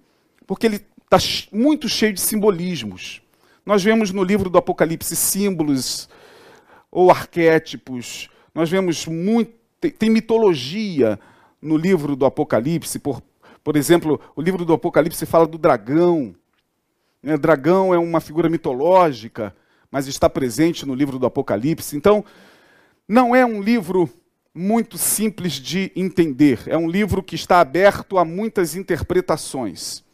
porque 0.47 0.65
ele 0.65 0.81
está 1.05 1.19
muito 1.53 1.88
cheio 1.88 2.12
de 2.12 2.21
simbolismos. 2.21 3.21
Nós 3.67 3.83
vemos 3.83 4.12
no 4.12 4.23
livro 4.23 4.49
do 4.49 4.59
Apocalipse 4.59 5.17
símbolos 5.17 6.09
ou 6.88 7.11
arquétipos, 7.11 8.31
nós 8.55 8.71
vemos 8.71 9.07
muito. 9.07 9.59
Tem, 9.81 9.91
tem 9.91 10.11
mitologia 10.11 11.19
no 11.61 11.77
livro 11.77 12.15
do 12.15 12.25
Apocalipse, 12.25 12.99
por, 12.99 13.23
por 13.62 13.77
exemplo, 13.77 14.21
o 14.35 14.43
livro 14.43 14.65
do 14.65 14.73
Apocalipse 14.73 15.27
fala 15.27 15.47
do 15.47 15.59
dragão. 15.59 16.35
Né? 17.23 17.37
Dragão 17.37 17.93
é 17.93 17.99
uma 17.99 18.21
figura 18.21 18.49
mitológica, 18.49 19.55
mas 19.91 20.07
está 20.07 20.29
presente 20.29 20.87
no 20.87 20.95
livro 20.95 21.19
do 21.19 21.27
Apocalipse. 21.27 21.97
Então, 21.97 22.25
não 23.07 23.35
é 23.35 23.45
um 23.45 23.61
livro 23.61 24.09
muito 24.55 24.99
simples 24.99 25.55
de 25.55 25.93
entender. 25.95 26.61
É 26.67 26.77
um 26.77 26.88
livro 26.88 27.23
que 27.23 27.35
está 27.35 27.61
aberto 27.61 28.19
a 28.19 28.25
muitas 28.25 28.75
interpretações. 28.75 30.05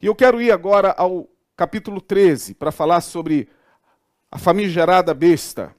E 0.00 0.06
eu 0.06 0.14
quero 0.14 0.40
ir 0.40 0.50
agora 0.52 0.94
ao 0.96 1.28
capítulo 1.56 2.00
13 2.00 2.54
para 2.54 2.70
falar 2.70 3.00
sobre 3.00 3.48
a 4.30 4.38
famigerada 4.38 5.12
besta. 5.14 5.74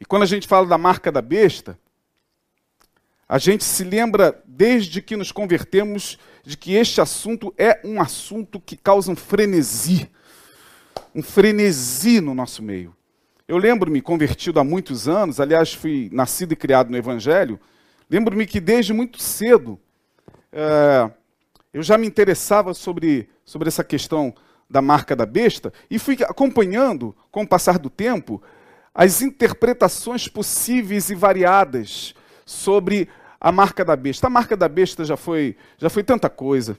E 0.00 0.04
quando 0.04 0.22
a 0.22 0.26
gente 0.26 0.48
fala 0.48 0.66
da 0.66 0.76
marca 0.76 1.12
da 1.12 1.22
besta, 1.22 1.78
a 3.28 3.38
gente 3.38 3.64
se 3.64 3.84
lembra, 3.84 4.42
desde 4.44 5.00
que 5.00 5.16
nos 5.16 5.32
convertemos, 5.32 6.18
de 6.44 6.56
que 6.56 6.74
este 6.74 7.00
assunto 7.00 7.54
é 7.56 7.80
um 7.84 8.00
assunto 8.00 8.60
que 8.60 8.76
causa 8.76 9.10
um 9.10 9.16
frenesi, 9.16 10.10
um 11.14 11.22
frenesi 11.22 12.20
no 12.20 12.34
nosso 12.34 12.62
meio. 12.62 12.94
Eu 13.48 13.56
lembro-me, 13.56 14.00
convertido 14.00 14.60
há 14.60 14.64
muitos 14.64 15.08
anos, 15.08 15.40
aliás, 15.40 15.72
fui 15.72 16.10
nascido 16.12 16.52
e 16.52 16.56
criado 16.56 16.90
no 16.90 16.96
Evangelho, 16.96 17.58
lembro-me 18.10 18.46
que 18.46 18.60
desde 18.60 18.92
muito 18.92 19.18
cedo 19.18 19.78
é, 20.52 21.10
eu 21.72 21.82
já 21.82 21.96
me 21.96 22.06
interessava 22.06 22.74
sobre, 22.74 23.28
sobre 23.44 23.68
essa 23.68 23.82
questão 23.82 24.34
da 24.68 24.82
marca 24.82 25.16
da 25.16 25.26
besta 25.26 25.72
e 25.90 25.98
fui 25.98 26.16
acompanhando, 26.22 27.16
com 27.30 27.42
o 27.42 27.48
passar 27.48 27.78
do 27.78 27.90
tempo, 27.90 28.42
as 28.94 29.22
interpretações 29.22 30.28
possíveis 30.28 31.10
e 31.10 31.14
variadas 31.14 32.14
sobre 32.44 33.08
a 33.40 33.52
marca 33.52 33.84
da 33.84 33.94
besta. 33.94 34.26
A 34.26 34.30
marca 34.30 34.56
da 34.56 34.68
besta 34.68 35.04
já 35.04 35.16
foi, 35.16 35.56
já 35.78 35.90
foi 35.90 36.02
tanta 36.02 36.30
coisa 36.30 36.78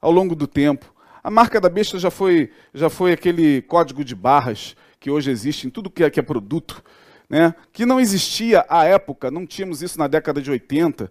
ao 0.00 0.10
longo 0.10 0.34
do 0.34 0.46
tempo. 0.46 0.92
A 1.22 1.30
marca 1.30 1.60
da 1.60 1.68
besta 1.68 1.98
já 1.98 2.10
foi, 2.10 2.50
já 2.74 2.90
foi 2.90 3.12
aquele 3.12 3.62
código 3.62 4.04
de 4.04 4.14
barras 4.14 4.76
que 4.98 5.10
hoje 5.10 5.30
existe 5.30 5.66
em 5.66 5.70
tudo 5.70 5.90
que 5.90 6.04
é, 6.04 6.10
que 6.10 6.20
é 6.20 6.22
produto, 6.22 6.82
né? 7.28 7.54
que 7.72 7.86
não 7.86 8.00
existia 8.00 8.64
à 8.68 8.84
época, 8.84 9.30
não 9.30 9.46
tínhamos 9.46 9.82
isso 9.82 9.98
na 9.98 10.06
década 10.06 10.40
de 10.40 10.50
80. 10.50 11.10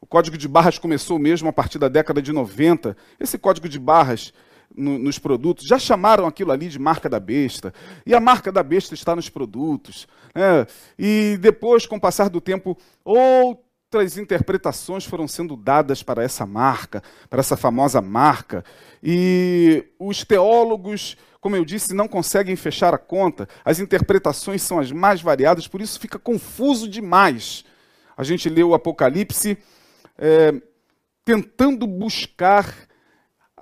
O 0.00 0.06
código 0.06 0.36
de 0.36 0.46
barras 0.46 0.78
começou 0.78 1.18
mesmo 1.18 1.48
a 1.48 1.52
partir 1.52 1.78
da 1.78 1.88
década 1.88 2.20
de 2.20 2.32
90. 2.32 2.96
Esse 3.18 3.38
código 3.38 3.68
de 3.68 3.78
barras 3.78 4.32
no, 4.76 4.98
nos 4.98 5.18
produtos, 5.18 5.66
já 5.66 5.78
chamaram 5.78 6.26
aquilo 6.26 6.52
ali 6.52 6.68
de 6.68 6.78
marca 6.78 7.08
da 7.08 7.20
besta. 7.20 7.72
E 8.04 8.14
a 8.14 8.20
marca 8.20 8.50
da 8.50 8.62
besta 8.62 8.94
está 8.94 9.14
nos 9.14 9.28
produtos. 9.28 10.06
Né? 10.34 10.66
E 10.98 11.38
depois, 11.40 11.86
com 11.86 11.96
o 11.96 12.00
passar 12.00 12.28
do 12.28 12.40
tempo, 12.40 12.76
outras 13.04 14.18
interpretações 14.18 15.04
foram 15.04 15.28
sendo 15.28 15.56
dadas 15.56 16.02
para 16.02 16.22
essa 16.22 16.44
marca, 16.44 17.02
para 17.30 17.40
essa 17.40 17.56
famosa 17.56 18.00
marca. 18.00 18.64
E 19.02 19.84
os 19.98 20.24
teólogos, 20.24 21.16
como 21.40 21.56
eu 21.56 21.64
disse, 21.64 21.94
não 21.94 22.08
conseguem 22.08 22.56
fechar 22.56 22.92
a 22.92 22.98
conta. 22.98 23.48
As 23.64 23.78
interpretações 23.78 24.62
são 24.62 24.78
as 24.78 24.90
mais 24.90 25.20
variadas, 25.20 25.68
por 25.68 25.80
isso 25.80 26.00
fica 26.00 26.18
confuso 26.18 26.88
demais. 26.88 27.64
A 28.16 28.22
gente 28.22 28.48
lê 28.48 28.62
o 28.62 28.74
Apocalipse 28.74 29.58
é, 30.18 30.54
tentando 31.24 31.86
buscar 31.86 32.72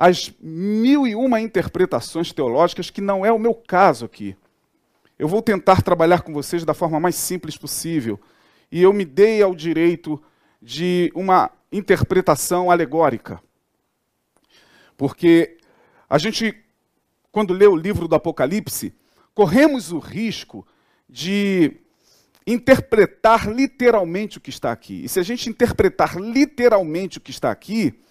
as 0.02 0.34
mil 0.40 1.06
e 1.06 1.14
uma 1.14 1.40
interpretações 1.40 2.32
teológicas, 2.32 2.90
que 2.90 3.00
não 3.00 3.24
é 3.24 3.30
o 3.30 3.38
meu 3.38 3.54
caso 3.54 4.04
aqui. 4.04 4.36
Eu 5.16 5.28
vou 5.28 5.40
tentar 5.40 5.80
trabalhar 5.80 6.22
com 6.22 6.32
vocês 6.32 6.64
da 6.64 6.74
forma 6.74 6.98
mais 6.98 7.14
simples 7.14 7.56
possível. 7.56 8.18
E 8.68 8.82
eu 8.82 8.92
me 8.92 9.04
dei 9.04 9.40
ao 9.40 9.54
direito 9.54 10.20
de 10.60 11.12
uma 11.14 11.52
interpretação 11.70 12.68
alegórica. 12.68 13.40
Porque 14.96 15.56
a 16.10 16.18
gente, 16.18 16.52
quando 17.30 17.54
lê 17.54 17.68
o 17.68 17.76
livro 17.76 18.08
do 18.08 18.16
Apocalipse, 18.16 18.92
corremos 19.32 19.92
o 19.92 20.00
risco 20.00 20.66
de 21.08 21.76
interpretar 22.44 23.48
literalmente 23.48 24.38
o 24.38 24.40
que 24.40 24.50
está 24.50 24.72
aqui. 24.72 25.04
E 25.04 25.08
se 25.08 25.20
a 25.20 25.22
gente 25.22 25.48
interpretar 25.48 26.16
literalmente 26.16 27.18
o 27.18 27.20
que 27.20 27.30
está 27.30 27.52
aqui, 27.52 28.02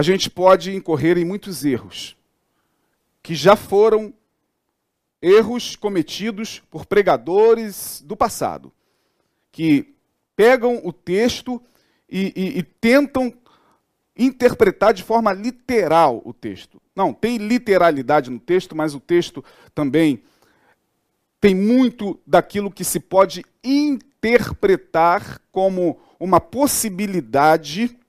a 0.00 0.02
gente 0.02 0.30
pode 0.30 0.74
incorrer 0.74 1.18
em 1.18 1.26
muitos 1.26 1.62
erros, 1.62 2.16
que 3.22 3.34
já 3.34 3.54
foram 3.54 4.14
erros 5.20 5.76
cometidos 5.76 6.62
por 6.70 6.86
pregadores 6.86 8.02
do 8.06 8.16
passado, 8.16 8.72
que 9.52 9.94
pegam 10.34 10.80
o 10.82 10.90
texto 10.90 11.62
e, 12.08 12.32
e, 12.34 12.58
e 12.60 12.62
tentam 12.62 13.30
interpretar 14.16 14.94
de 14.94 15.02
forma 15.02 15.34
literal 15.34 16.22
o 16.24 16.32
texto. 16.32 16.80
Não, 16.96 17.12
tem 17.12 17.36
literalidade 17.36 18.30
no 18.30 18.40
texto, 18.40 18.74
mas 18.74 18.94
o 18.94 19.00
texto 19.00 19.44
também 19.74 20.22
tem 21.38 21.54
muito 21.54 22.18
daquilo 22.26 22.70
que 22.70 22.84
se 22.84 23.00
pode 23.00 23.44
interpretar 23.62 25.42
como 25.52 26.00
uma 26.18 26.40
possibilidade 26.40 28.00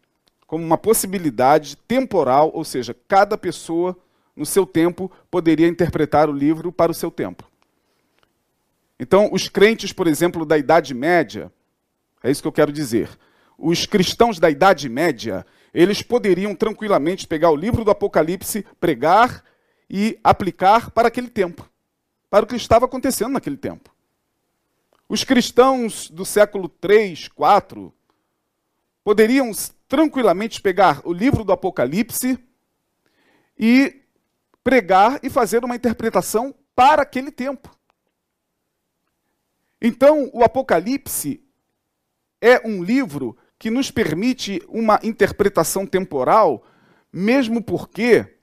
como 0.52 0.66
uma 0.66 0.78
possibilidade 0.78 1.78
temporal, 1.78 2.52
ou 2.54 2.66
seja, 2.66 2.94
cada 3.08 3.38
pessoa, 3.38 3.98
no 4.36 4.46
seu 4.46 4.66
tempo, 4.66 5.10
poderia 5.32 5.66
interpretar 5.66 6.30
o 6.30 6.34
livro 6.34 6.74
para 6.74 6.92
o 6.92 6.94
seu 6.94 7.10
tempo. 7.10 7.50
Então, 9.00 9.30
os 9.32 9.48
crentes, 9.48 9.94
por 9.94 10.08
exemplo, 10.08 10.46
da 10.46 10.58
Idade 10.58 10.94
Média, 10.94 11.50
é 12.22 12.30
isso 12.30 12.42
que 12.42 12.50
eu 12.50 12.52
quero 12.52 12.74
dizer. 12.74 13.08
os 13.58 13.86
cristãos 13.86 14.40
da 14.40 14.50
Idade 14.50 14.90
Média, 14.90 15.46
eles 15.74 16.02
poderiam 16.02 16.54
tranquilamente 16.54 17.26
pegar 17.26 17.50
o 17.50 17.56
livro 17.56 17.86
do 17.86 17.92
Apocalipse, 17.92 18.66
pregar 18.78 19.46
e 19.90 20.20
aplicar 20.22 20.92
para 20.92 21.08
aquele 21.08 21.30
tempo, 21.30 21.66
para 22.30 22.44
o 22.44 22.48
que 22.48 22.58
estava 22.58 22.84
acontecendo 22.84 23.32
naquele 23.32 23.56
tempo. 23.56 23.90
Os 25.08 25.24
cristãos 25.24 26.10
do 26.10 26.26
século 26.26 26.68
3, 26.68 27.30
4 27.30 27.94
poderiam 29.02 29.50
tranquilamente 29.92 30.62
pegar 30.62 31.02
o 31.04 31.12
livro 31.12 31.44
do 31.44 31.52
Apocalipse 31.52 32.40
e 33.60 34.04
pregar 34.64 35.20
e 35.22 35.30
fazer 35.30 35.66
uma 35.66 35.76
interpretação 35.76 36.56
para 36.74 37.02
aquele 37.02 37.30
tempo. 37.30 37.70
Então, 39.82 40.30
o 40.32 40.46
Apocalipse 40.46 41.44
é 42.40 42.66
um 42.66 42.82
livro 42.82 43.36
que 43.60 43.70
nos 43.70 43.92
permite 43.92 44.64
uma 44.70 44.98
interpretação 45.04 45.86
temporal, 45.86 46.66
mesmo 47.12 47.62
porque 47.62 48.38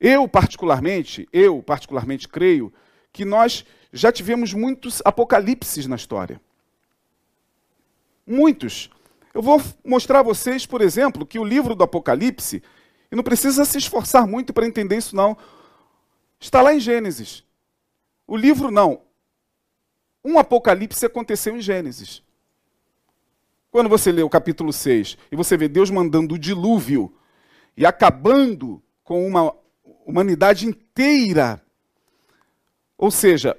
eu 0.00 0.26
particularmente, 0.26 1.28
eu 1.30 1.62
particularmente 1.62 2.26
creio 2.26 2.72
que 3.12 3.26
nós 3.26 3.62
já 3.92 4.10
tivemos 4.10 4.54
muitos 4.54 5.02
apocalipses 5.04 5.86
na 5.86 5.96
história. 5.96 6.40
Muitos. 8.26 8.88
Eu 9.38 9.42
vou 9.42 9.62
mostrar 9.84 10.18
a 10.18 10.22
vocês, 10.22 10.66
por 10.66 10.80
exemplo, 10.80 11.24
que 11.24 11.38
o 11.38 11.44
livro 11.44 11.76
do 11.76 11.84
Apocalipse, 11.84 12.60
e 13.10 13.14
não 13.14 13.22
precisa 13.22 13.64
se 13.64 13.78
esforçar 13.78 14.26
muito 14.26 14.52
para 14.52 14.66
entender 14.66 14.96
isso, 14.96 15.14
não, 15.14 15.36
está 16.40 16.60
lá 16.60 16.74
em 16.74 16.80
Gênesis. 16.80 17.44
O 18.26 18.36
livro 18.36 18.70
não. 18.70 19.00
Um 20.24 20.40
apocalipse 20.40 21.06
aconteceu 21.06 21.56
em 21.56 21.60
Gênesis. 21.60 22.20
Quando 23.70 23.88
você 23.88 24.10
lê 24.10 24.22
o 24.22 24.28
capítulo 24.28 24.72
6 24.72 25.16
e 25.30 25.36
você 25.36 25.56
vê 25.56 25.68
Deus 25.68 25.88
mandando 25.88 26.34
o 26.34 26.38
dilúvio 26.38 27.14
e 27.76 27.86
acabando 27.86 28.82
com 29.04 29.24
uma 29.24 29.54
humanidade 30.04 30.66
inteira. 30.66 31.62
Ou 32.98 33.12
seja, 33.12 33.56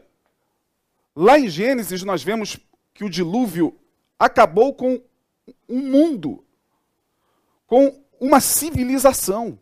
Lá 1.22 1.38
em 1.38 1.50
Gênesis, 1.50 2.02
nós 2.04 2.24
vemos 2.24 2.58
que 2.94 3.04
o 3.04 3.10
dilúvio 3.10 3.78
acabou 4.18 4.74
com 4.74 5.02
um 5.68 5.79
mundo, 5.79 6.44
com 7.65 8.01
uma 8.20 8.39
civilização. 8.39 9.60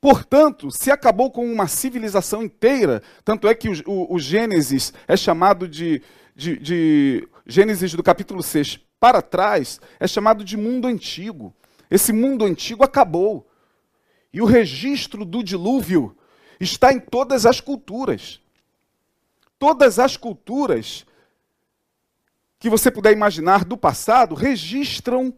Portanto, 0.00 0.70
se 0.70 0.90
acabou 0.90 1.30
com 1.30 1.50
uma 1.50 1.66
civilização 1.66 2.42
inteira, 2.42 3.02
tanto 3.24 3.48
é 3.48 3.54
que 3.54 3.68
o, 3.68 3.72
o, 3.86 4.14
o 4.14 4.18
Gênesis 4.18 4.92
é 5.08 5.16
chamado 5.16 5.66
de, 5.66 6.02
de, 6.34 6.58
de, 6.58 7.28
Gênesis 7.46 7.94
do 7.94 8.02
capítulo 8.02 8.42
6 8.42 8.80
para 9.00 9.22
trás, 9.22 9.80
é 9.98 10.06
chamado 10.06 10.44
de 10.44 10.56
mundo 10.56 10.86
antigo. 10.86 11.54
Esse 11.90 12.12
mundo 12.12 12.44
antigo 12.44 12.84
acabou. 12.84 13.48
E 14.32 14.40
o 14.40 14.44
registro 14.44 15.24
do 15.24 15.42
dilúvio 15.42 16.16
está 16.60 16.92
em 16.92 17.00
todas 17.00 17.46
as 17.46 17.60
culturas. 17.60 18.40
Todas 19.58 19.98
as 19.98 20.16
culturas 20.16 21.05
que 22.66 22.70
você 22.70 22.90
puder 22.90 23.12
imaginar 23.12 23.64
do 23.64 23.76
passado 23.76 24.34
registram, 24.34 25.32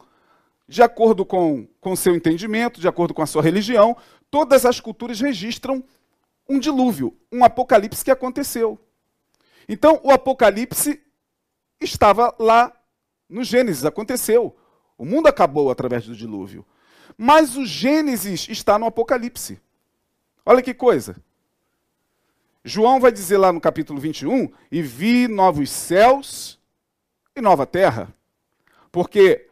de 0.66 0.82
acordo 0.82 1.26
com 1.26 1.68
o 1.82 1.94
seu 1.94 2.16
entendimento, 2.16 2.80
de 2.80 2.88
acordo 2.88 3.12
com 3.12 3.20
a 3.20 3.26
sua 3.26 3.42
religião, 3.42 3.94
todas 4.30 4.64
as 4.64 4.80
culturas 4.80 5.20
registram 5.20 5.84
um 6.48 6.58
dilúvio, 6.58 7.14
um 7.30 7.44
apocalipse 7.44 8.02
que 8.02 8.10
aconteceu. 8.10 8.80
Então, 9.68 10.00
o 10.02 10.10
apocalipse 10.10 11.02
estava 11.78 12.34
lá 12.38 12.72
no 13.28 13.44
Gênesis, 13.44 13.84
aconteceu. 13.84 14.56
O 14.96 15.04
mundo 15.04 15.26
acabou 15.26 15.70
através 15.70 16.06
do 16.06 16.16
dilúvio. 16.16 16.64
Mas 17.14 17.58
o 17.58 17.66
Gênesis 17.66 18.48
está 18.48 18.78
no 18.78 18.86
Apocalipse. 18.86 19.60
Olha 20.46 20.62
que 20.62 20.72
coisa. 20.72 21.14
João 22.64 22.98
vai 22.98 23.12
dizer 23.12 23.36
lá 23.36 23.52
no 23.52 23.60
capítulo 23.60 24.00
21: 24.00 24.50
E 24.72 24.80
vi 24.80 25.28
novos 25.28 25.68
céus 25.68 26.57
e 27.38 27.42
nova 27.42 27.66
terra. 27.66 28.12
Porque 28.90 29.46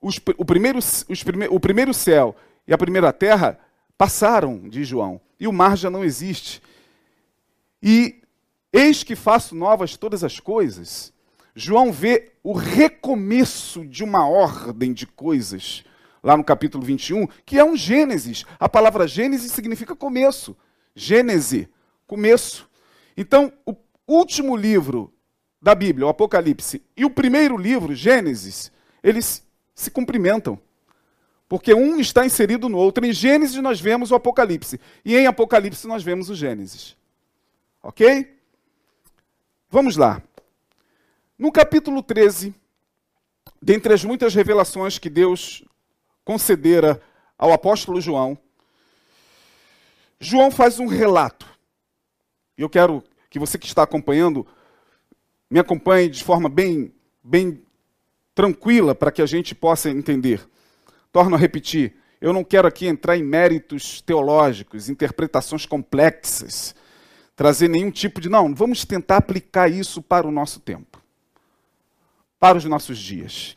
os, 0.00 0.20
o, 0.36 0.44
primeiro, 0.44 0.78
os 0.78 1.22
prime, 1.24 1.48
o 1.48 1.58
primeiro 1.58 1.92
céu 1.92 2.36
e 2.66 2.72
a 2.72 2.78
primeira 2.78 3.12
terra 3.12 3.58
passaram, 3.96 4.68
diz 4.68 4.86
João, 4.86 5.20
e 5.38 5.48
o 5.48 5.52
mar 5.52 5.76
já 5.76 5.90
não 5.90 6.04
existe. 6.04 6.62
E 7.82 8.22
eis 8.72 9.02
que 9.02 9.16
faço 9.16 9.54
novas 9.54 9.96
todas 9.96 10.22
as 10.22 10.38
coisas. 10.38 11.12
João 11.54 11.90
vê 11.90 12.32
o 12.42 12.52
recomeço 12.52 13.86
de 13.86 14.04
uma 14.04 14.28
ordem 14.28 14.92
de 14.92 15.06
coisas, 15.06 15.84
lá 16.22 16.36
no 16.36 16.44
capítulo 16.44 16.84
21, 16.84 17.26
que 17.46 17.58
é 17.58 17.64
um 17.64 17.76
Gênesis. 17.76 18.44
A 18.60 18.68
palavra 18.68 19.08
Gênesis 19.08 19.52
significa 19.52 19.96
começo. 19.96 20.56
Gênese 20.94 21.68
começo. 22.06 22.68
Então, 23.16 23.52
o 23.64 23.74
último 24.06 24.54
livro 24.54 25.12
da 25.60 25.74
Bíblia, 25.74 26.06
o 26.06 26.08
Apocalipse, 26.10 26.82
e 26.96 27.04
o 27.04 27.10
primeiro 27.10 27.56
livro, 27.56 27.94
Gênesis, 27.94 28.70
eles 29.02 29.44
se 29.74 29.90
cumprimentam. 29.90 30.60
Porque 31.48 31.72
um 31.72 32.00
está 32.00 32.26
inserido 32.26 32.68
no 32.68 32.76
outro. 32.76 33.06
Em 33.06 33.12
Gênesis 33.12 33.56
nós 33.62 33.80
vemos 33.80 34.10
o 34.10 34.14
Apocalipse. 34.16 34.80
E 35.04 35.16
em 35.16 35.26
Apocalipse 35.26 35.86
nós 35.86 36.02
vemos 36.02 36.28
o 36.28 36.34
Gênesis. 36.34 36.96
Ok? 37.82 38.36
Vamos 39.70 39.96
lá. 39.96 40.20
No 41.38 41.52
capítulo 41.52 42.02
13, 42.02 42.54
dentre 43.62 43.94
as 43.94 44.04
muitas 44.04 44.34
revelações 44.34 44.98
que 44.98 45.08
Deus 45.08 45.64
concedera 46.24 47.00
ao 47.38 47.52
apóstolo 47.52 48.00
João, 48.00 48.36
João 50.18 50.50
faz 50.50 50.80
um 50.80 50.86
relato 50.86 51.46
e 52.56 52.62
eu 52.62 52.70
quero 52.70 53.04
que 53.28 53.38
você 53.38 53.58
que 53.58 53.66
está 53.66 53.82
acompanhando 53.82 54.46
me 55.50 55.58
acompanhe 55.58 56.08
de 56.08 56.22
forma 56.22 56.48
bem, 56.48 56.92
bem 57.22 57.62
tranquila 58.34 58.94
para 58.94 59.10
que 59.10 59.22
a 59.22 59.26
gente 59.26 59.54
possa 59.54 59.90
entender. 59.90 60.46
Torno 61.12 61.36
a 61.36 61.38
repetir, 61.38 61.94
eu 62.20 62.32
não 62.32 62.44
quero 62.44 62.66
aqui 62.66 62.86
entrar 62.86 63.16
em 63.16 63.22
méritos 63.22 64.00
teológicos, 64.00 64.88
interpretações 64.88 65.64
complexas, 65.64 66.74
trazer 67.34 67.68
nenhum 67.68 67.90
tipo 67.90 68.20
de. 68.20 68.28
Não, 68.28 68.54
vamos 68.54 68.84
tentar 68.84 69.18
aplicar 69.18 69.70
isso 69.70 70.02
para 70.02 70.26
o 70.26 70.30
nosso 70.30 70.60
tempo, 70.60 71.02
para 72.40 72.58
os 72.58 72.64
nossos 72.64 72.98
dias, 72.98 73.56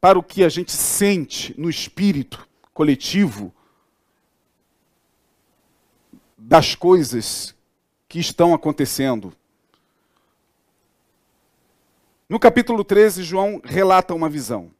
para 0.00 0.18
o 0.18 0.22
que 0.22 0.42
a 0.42 0.48
gente 0.48 0.72
sente 0.72 1.54
no 1.58 1.70
espírito 1.70 2.48
coletivo 2.72 3.54
das 6.36 6.74
coisas 6.74 7.54
que 8.08 8.18
estão 8.18 8.54
acontecendo. 8.54 9.32
No 12.28 12.38
capítulo 12.38 12.84
13, 12.84 13.22
João 13.22 13.58
relata 13.64 14.14
uma 14.14 14.28
visão. 14.28 14.70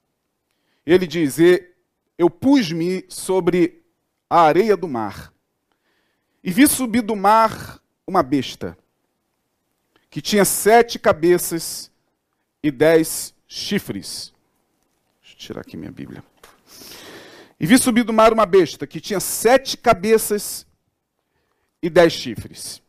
Ele 0.85 1.07
diz: 1.07 1.39
Eu 2.19 2.29
pus-me 2.29 3.07
sobre 3.09 3.83
a 4.29 4.43
areia 4.43 4.77
do 4.77 4.87
mar 4.87 5.33
e 6.45 6.51
vi 6.51 6.67
subir 6.67 7.01
do 7.01 7.17
mar 7.17 7.81
uma 8.07 8.23
besta 8.23 8.77
que 10.11 10.21
tinha 10.21 10.45
sete 10.45 10.99
cabeças 10.99 11.91
e 12.63 12.71
dez 12.71 13.35
chifres. 13.47 14.35
Deixa 15.23 15.35
eu 15.35 15.39
tirar 15.39 15.61
aqui 15.63 15.77
minha 15.77 15.93
Bíblia. 15.93 16.23
E 17.59 17.67
vi 17.67 17.79
subir 17.79 18.05
do 18.05 18.13
mar 18.13 18.31
uma 18.31 18.45
besta 18.45 18.87
que 18.87 19.01
tinha 19.01 19.21
sete 19.21 19.77
cabeças 19.77 20.67
e 21.83 21.89
dez 21.89 22.13
chifres. 22.13 22.83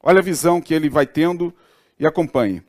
Olha 0.00 0.20
a 0.20 0.22
visão 0.22 0.60
que 0.60 0.72
ele 0.72 0.88
vai 0.88 1.06
tendo 1.06 1.52
e 1.98 2.06
acompanhe. 2.06 2.62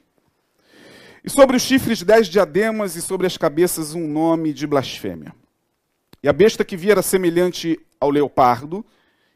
E 1.26 1.30
sobre 1.32 1.58
os 1.58 1.64
chifres 1.64 2.04
dez 2.04 2.28
diademas 2.28 2.96
e 2.96 3.02
sobre 3.02 3.26
as 3.26 3.36
cabeças 3.36 3.96
um 3.96 4.08
nome 4.08 4.54
de 4.54 4.68
blasfêmia. 4.68 5.34
E 6.22 6.30
a 6.30 6.34
besta 6.34 6.64
que 6.64 6.78
via 6.78 6.92
era 6.92 7.02
semelhante 7.02 7.80
ao 8.00 8.12
leopardo, 8.12 8.86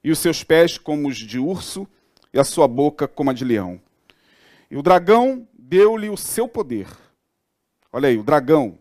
e 0.04 0.12
os 0.12 0.20
seus 0.20 0.44
pés 0.44 0.78
como 0.78 1.08
os 1.08 1.18
de 1.18 1.40
urso, 1.40 1.88
e 2.32 2.40
a 2.40 2.44
sua 2.44 2.68
boca 2.68 3.08
como 3.08 3.32
a 3.32 3.34
de 3.34 3.44
leão. 3.44 3.82
E 4.70 4.78
o 4.78 4.84
dragão 4.84 5.48
deu-lhe 5.52 6.10
o 6.10 6.16
seu 6.16 6.48
poder. 6.48 6.88
Olha 7.92 8.08
aí, 8.08 8.20
o 8.20 8.24
dragão, 8.24 8.78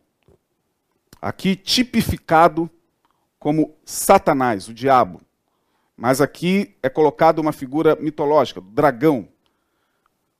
aqui 1.18 1.56
tipificado 1.56 2.68
como 3.38 3.74
Satanás, 3.86 4.68
o 4.68 4.74
diabo. 4.74 5.22
Mas 5.96 6.20
aqui 6.20 6.76
é 6.82 6.90
colocada 6.90 7.40
uma 7.40 7.52
figura 7.52 7.96
mitológica, 7.96 8.60
dragão, 8.60 9.26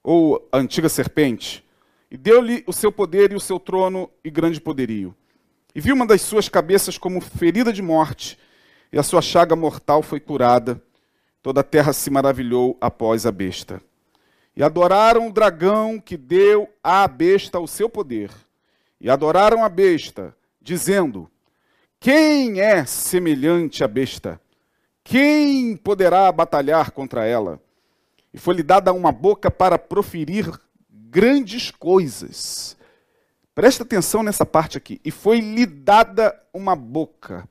ou 0.05 0.47
a 0.53 0.59
antiga 0.59 0.91
serpente. 0.91 1.67
E 2.11 2.17
deu-lhe 2.17 2.65
o 2.67 2.73
seu 2.73 2.91
poder 2.91 3.33
e 3.33 3.35
o 3.35 3.41
seu 3.41 3.61
trono 3.61 4.11
e 4.25 4.31
grande 4.31 4.61
poderio. 4.61 5.15
E 5.75 5.81
viu 5.81 5.95
uma 5.95 6.07
das 6.07 6.23
suas 6.23 6.49
cabeças 6.49 6.97
como 6.97 7.21
ferida 7.21 7.73
de 7.73 7.83
morte, 7.83 8.39
e 8.93 8.99
a 8.99 9.03
sua 9.03 9.21
chaga 9.21 9.55
mortal 9.55 10.03
foi 10.03 10.19
curada. 10.19 10.83
Toda 11.43 11.61
a 11.61 11.65
terra 11.65 11.93
se 11.93 12.11
maravilhou 12.11 12.77
após 12.81 13.27
a 13.27 13.33
besta. 13.33 13.81
E 14.57 14.63
adoraram 14.63 15.29
o 15.29 15.33
dragão 15.33 16.01
que 16.01 16.17
deu 16.17 16.69
à 16.83 17.07
besta 17.07 17.61
o 17.61 17.69
seu 17.69 17.89
poder, 17.89 18.31
e 19.01 19.09
adoraram 19.09 19.63
a 19.63 19.69
besta, 19.69 20.35
dizendo: 20.61 21.31
Quem 22.01 22.61
é 22.61 22.85
semelhante 22.85 23.85
à 23.85 23.89
besta? 23.89 24.41
Quem 25.05 25.77
poderá 25.77 26.33
batalhar 26.33 26.91
contra 26.91 27.25
ela? 27.25 27.61
E 28.33 28.39
foi-lhe 28.39 28.63
dada 28.63 28.93
uma 28.93 29.13
boca 29.13 29.51
para 29.51 29.79
proferir 29.79 30.51
grandes 31.11 31.71
coisas. 31.71 32.77
Presta 33.55 33.83
atenção 33.83 34.23
nessa 34.23 34.47
parte 34.47 34.79
aqui. 34.79 35.01
E 35.05 35.11
foi-lhe 35.11 35.67
dada 35.67 36.39
uma 36.53 36.77
boca 36.77 37.49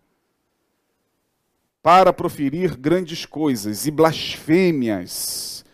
para 1.81 2.11
proferir 2.13 2.77
grandes 2.77 3.25
coisas 3.25 3.85
e 3.85 3.91
blasfêmias. 3.91 5.65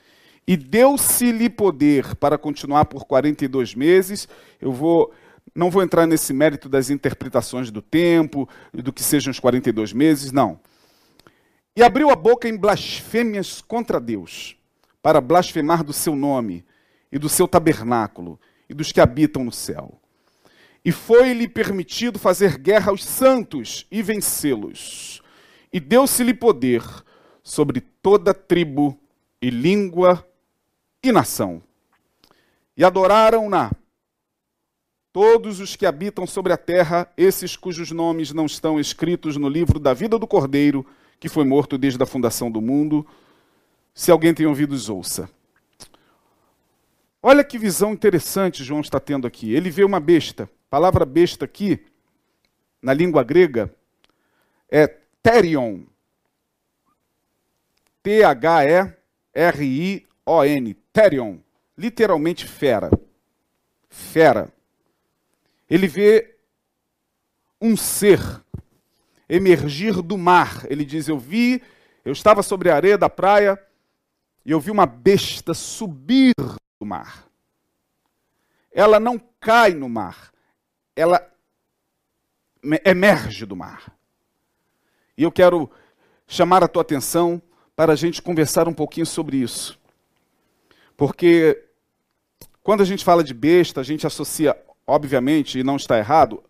E 0.48 0.58
deu-se-lhe 0.58 1.50
poder 1.50 2.16
para 2.16 2.38
continuar 2.38 2.86
por 2.86 3.06
42 3.06 3.76
meses. 3.76 4.28
Eu 4.60 4.72
vou 4.72 5.14
não 5.56 5.70
vou 5.70 5.84
entrar 5.84 6.08
nesse 6.08 6.34
mérito 6.34 6.68
das 6.68 6.90
interpretações 6.90 7.70
do 7.70 7.80
tempo, 7.80 8.50
do 8.74 8.92
que 8.92 9.04
sejam 9.04 9.30
os 9.30 9.40
42 9.40 9.94
meses, 9.94 10.32
não. 10.32 10.60
E 11.76 11.84
abriu 11.84 12.10
a 12.10 12.16
boca 12.16 12.48
em 12.48 12.58
blasfêmias 12.58 13.62
contra 13.62 14.00
Deus, 14.00 14.56
para 15.00 15.22
blasfemar 15.22 15.84
do 15.84 15.94
seu 15.94 16.16
nome 16.16 16.66
e 17.14 17.20
do 17.20 17.30
seu 17.30 17.48
tabernáculo 17.48 18.40
e 18.68 18.74
dos 18.74 18.92
que 18.92 19.00
habitam 19.00 19.44
no 19.44 19.52
céu. 19.52 20.02
E 20.84 20.92
foi-lhe 20.92 21.48
permitido 21.48 22.18
fazer 22.18 22.58
guerra 22.58 22.90
aos 22.90 23.06
santos 23.06 23.86
e 23.92 24.02
vencê-los. 24.02 25.22
E 25.72 25.80
deu-se-lhe 25.80 26.34
poder 26.34 26.84
sobre 27.44 27.82
toda 27.82 28.34
tribo 28.34 29.00
e 29.40 29.52
língua 29.52 30.28
e 31.04 31.12
nação. 31.12 31.62
E 32.76 32.84
adoraram-na 32.84 33.72
todos 35.12 35.60
os 35.60 35.76
que 35.76 35.86
habitam 35.86 36.26
sobre 36.26 36.52
a 36.52 36.58
terra, 36.58 37.08
esses 37.16 37.56
cujos 37.56 37.92
nomes 37.92 38.34
não 38.34 38.48
estão 38.48 38.80
escritos 38.80 39.38
no 39.38 39.48
livro 39.48 39.80
da 39.80 39.94
vida 39.94 40.18
do 40.18 40.26
Cordeiro, 40.26 40.84
que 41.20 41.30
foi 41.30 41.46
morto 41.46 41.78
desde 41.78 42.02
a 42.02 42.08
fundação 42.08 42.50
do 42.50 42.60
mundo. 42.60 43.06
Se 43.94 44.10
alguém 44.10 44.34
tem 44.34 44.48
ouvidos, 44.48 44.90
ouça. 44.90 45.30
Olha 47.26 47.44
que 47.44 47.58
visão 47.58 47.94
interessante 47.94 48.64
João 48.64 48.82
está 48.82 49.00
tendo 49.00 49.26
aqui. 49.26 49.54
Ele 49.54 49.70
vê 49.70 49.86
uma 49.86 50.02
besta. 50.02 50.44
A 50.44 50.48
palavra 50.70 51.06
besta 51.06 51.46
aqui, 51.46 51.84
na 52.82 52.94
língua 52.94 53.24
grega, 53.24 53.74
é 54.70 54.88
terion. 55.22 55.84
T-H-E-R-I-O-N. 58.04 58.94
Terion. 60.92 61.38
Literalmente 61.78 62.46
fera. 62.46 62.92
Fera 63.90 64.52
ele 65.74 65.88
vê 65.88 66.36
um 67.60 67.76
ser 67.76 68.20
emergir 69.28 70.04
do 70.04 70.18
mar. 70.20 70.66
Ele 70.70 70.86
diz: 70.86 71.08
Eu 71.08 71.18
vi, 71.18 71.64
eu 72.06 72.12
estava 72.12 72.44
sobre 72.44 72.70
a 72.70 72.76
areia 72.76 72.96
da 72.96 73.10
praia 73.10 73.60
e 74.46 74.52
eu 74.52 74.60
vi 74.60 74.70
uma 74.70 74.86
besta 74.86 75.56
subir 75.56 76.36
do 76.84 76.86
mar. 76.86 77.26
Ela 78.70 79.00
não 79.00 79.18
cai 79.40 79.74
no 79.74 79.88
mar, 79.88 80.34
ela 80.94 81.26
emerge 82.84 83.46
do 83.46 83.56
mar. 83.56 83.96
E 85.18 85.24
eu 85.24 85.32
quero 85.32 85.72
chamar 86.28 86.64
a 86.64 86.68
tua 86.68 86.82
atenção 86.82 87.42
para 87.76 87.94
a 87.94 87.96
gente 87.96 88.22
conversar 88.22 88.68
um 88.68 88.74
pouquinho 88.74 89.06
sobre 89.06 89.38
isso. 89.38 89.80
Porque 90.98 91.64
quando 92.62 92.82
a 92.82 92.86
gente 92.86 93.06
fala 93.06 93.24
de 93.24 93.34
besta, 93.34 93.80
a 93.80 93.84
gente 93.84 94.06
associa 94.06 94.56
obviamente, 94.86 95.60
e 95.60 95.64
não 95.64 95.78
está 95.78 95.98
errado, 95.98 96.44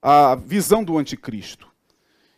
a 0.00 0.36
visão 0.36 0.84
do 0.84 0.96
anticristo. 0.96 1.66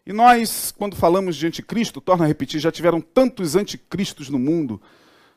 E 0.07 0.13
nós, 0.13 0.73
quando 0.73 0.97
falamos 0.97 1.37
de 1.37 1.47
anticristo, 1.47 2.01
torna 2.01 2.25
a 2.25 2.29
repetir, 2.29 2.59
já 2.59 2.73
tiveram 2.73 3.01
tantos 3.01 3.55
anticristos 3.55 4.31
no 4.31 4.39
mundo. 4.39 4.81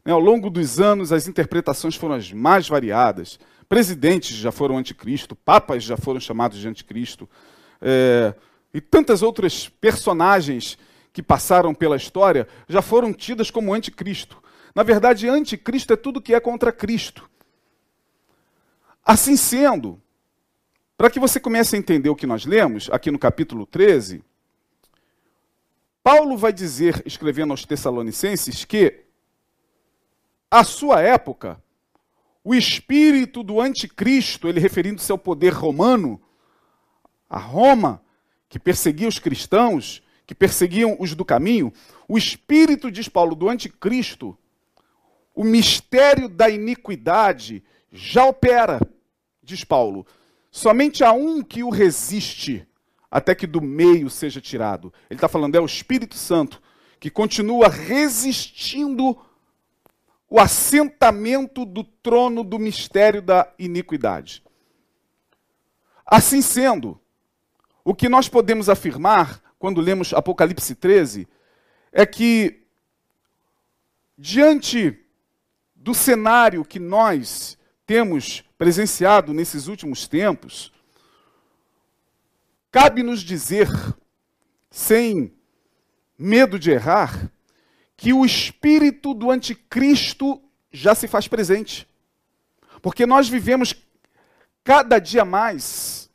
Né? 0.05 0.11
Ao 0.11 0.19
longo 0.19 0.49
dos 0.49 0.79
anos, 0.79 1.11
as 1.11 1.27
interpretações 1.27 1.95
foram 1.95 2.15
as 2.15 2.31
mais 2.31 2.67
variadas. 2.67 3.39
Presidentes 3.69 4.35
já 4.35 4.51
foram 4.51 4.77
anticristo, 4.77 5.35
papas 5.35 5.83
já 5.83 5.97
foram 5.97 6.19
chamados 6.19 6.59
de 6.59 6.67
anticristo. 6.67 7.29
É, 7.81 8.33
e 8.73 8.81
tantas 8.81 9.21
outras 9.21 9.69
personagens 9.69 10.77
que 11.11 11.21
passaram 11.21 11.73
pela 11.73 11.95
história 11.95 12.47
já 12.67 12.81
foram 12.81 13.13
tidas 13.13 13.51
como 13.51 13.73
anticristo. 13.73 14.41
Na 14.75 14.83
verdade, 14.83 15.29
anticristo 15.29 15.93
é 15.93 15.95
tudo 15.95 16.21
que 16.21 16.33
é 16.33 16.39
contra 16.39 16.71
Cristo. 16.71 17.29
Assim 19.05 19.37
sendo, 19.37 20.01
para 20.97 21.09
que 21.09 21.19
você 21.19 21.39
comece 21.39 21.75
a 21.75 21.79
entender 21.79 22.09
o 22.09 22.15
que 22.15 22.25
nós 22.25 22.45
lemos, 22.45 22.89
aqui 22.91 23.11
no 23.11 23.19
capítulo 23.19 23.65
13, 23.65 24.23
Paulo 26.01 26.37
vai 26.37 26.51
dizer, 26.51 27.03
escrevendo 27.05 27.51
aos 27.51 27.65
Tessalonicenses, 27.65 28.65
que 28.65 29.02
a 30.59 30.63
sua 30.63 31.01
época, 31.01 31.61
o 32.43 32.53
espírito 32.53 33.41
do 33.41 33.59
anticristo, 33.59 34.47
ele 34.47 34.59
referindo-se 34.59 35.11
ao 35.11 35.17
poder 35.17 35.51
romano, 35.51 36.21
a 37.29 37.39
Roma, 37.39 38.01
que 38.47 38.59
perseguia 38.59 39.07
os 39.07 39.17
cristãos, 39.17 40.03
que 40.27 40.35
perseguiam 40.35 40.95
os 40.99 41.15
do 41.15 41.25
caminho, 41.25 41.73
o 42.07 42.17
espírito, 42.17 42.91
diz 42.91 43.09
Paulo, 43.09 43.35
do 43.35 43.49
anticristo, 43.49 44.37
o 45.33 45.43
mistério 45.43 46.29
da 46.29 46.49
iniquidade 46.49 47.63
já 47.91 48.25
opera 48.25 48.79
diz 49.43 49.63
Paulo, 49.63 50.05
somente 50.49 51.03
há 51.03 51.11
um 51.11 51.41
que 51.41 51.63
o 51.63 51.69
resiste 51.69 52.65
até 53.11 53.35
que 53.35 53.45
do 53.45 53.61
meio 53.61 54.09
seja 54.09 54.39
tirado. 54.39 54.93
Ele 55.09 55.17
está 55.17 55.27
falando, 55.27 55.55
é 55.55 55.59
o 55.59 55.65
Espírito 55.65 56.15
Santo 56.15 56.61
que 56.99 57.09
continua 57.09 57.67
resistindo 57.67 59.17
o 60.33 60.39
assentamento 60.39 61.63
do 61.63 61.83
trono 61.83 62.43
do 62.43 62.57
mistério 62.57 63.21
da 63.21 63.53
iniquidade. 63.59 64.43
Assim 66.03 66.41
sendo, 66.41 66.99
o 67.85 67.93
que 67.93 68.09
nós 68.09 68.27
podemos 68.27 68.67
afirmar 68.67 69.39
quando 69.59 69.79
lemos 69.79 70.11
Apocalipse 70.11 70.73
13 70.73 71.27
é 71.91 72.03
que, 72.03 72.65
diante 74.17 75.05
do 75.75 75.93
cenário 75.93 76.65
que 76.65 76.79
nós 76.79 77.55
temos 77.85 78.43
presenciado 78.57 79.35
nesses 79.35 79.67
últimos 79.67 80.07
tempos, 80.07 80.73
cabe-nos 82.71 83.21
dizer, 83.21 83.67
sem 84.71 85.31
medo 86.17 86.57
de 86.57 86.71
errar, 86.71 87.31
que 88.03 88.11
o 88.11 88.25
espírito 88.25 89.13
do 89.13 89.31
anticristo 89.31 90.41
já 90.69 90.93
se 90.93 91.07
faz 91.07 91.25
presente. 91.25 91.87
Porque 92.81 93.05
nós 93.05 93.29
vivemos 93.29 93.73
cada 94.61 94.99
dia 94.99 95.23
mais 95.23 96.09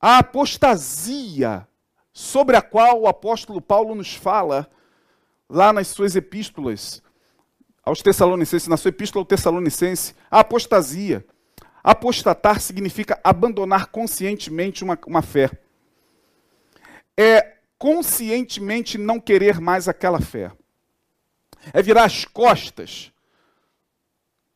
a 0.00 0.18
apostasia 0.18 1.64
sobre 2.12 2.56
a 2.56 2.60
qual 2.60 3.02
o 3.02 3.06
apóstolo 3.06 3.60
Paulo 3.60 3.94
nos 3.94 4.16
fala 4.16 4.68
lá 5.48 5.72
nas 5.72 5.86
suas 5.86 6.16
epístolas, 6.16 7.00
aos 7.84 8.02
Tessalonicenses, 8.02 8.66
na 8.66 8.76
sua 8.76 8.88
epístola 8.88 9.20
ao 9.22 9.26
Tessalonicense, 9.26 10.16
a 10.28 10.40
apostasia. 10.40 11.24
Apostatar 11.84 12.58
significa 12.58 13.20
abandonar 13.22 13.86
conscientemente 13.86 14.82
uma, 14.82 14.98
uma 15.06 15.22
fé. 15.22 15.52
É 17.16 17.53
conscientemente 17.84 18.96
não 18.96 19.20
querer 19.20 19.60
mais 19.60 19.88
aquela 19.88 20.18
fé. 20.18 20.50
É 21.70 21.82
virar 21.82 22.04
as 22.04 22.24
costas. 22.24 23.12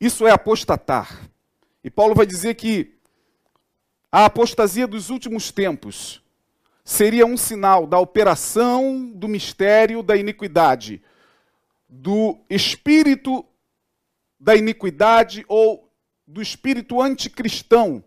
Isso 0.00 0.26
é 0.26 0.30
apostatar. 0.30 1.28
E 1.84 1.90
Paulo 1.90 2.14
vai 2.14 2.24
dizer 2.24 2.54
que 2.54 2.96
a 4.10 4.24
apostasia 4.24 4.86
dos 4.86 5.10
últimos 5.10 5.52
tempos 5.52 6.22
seria 6.82 7.26
um 7.26 7.36
sinal 7.36 7.86
da 7.86 7.98
operação 7.98 9.12
do 9.14 9.28
mistério 9.28 10.02
da 10.02 10.16
iniquidade 10.16 11.02
do 11.86 12.38
espírito 12.48 13.44
da 14.40 14.56
iniquidade 14.56 15.44
ou 15.46 15.92
do 16.26 16.40
espírito 16.40 16.98
anticristão, 16.98 18.02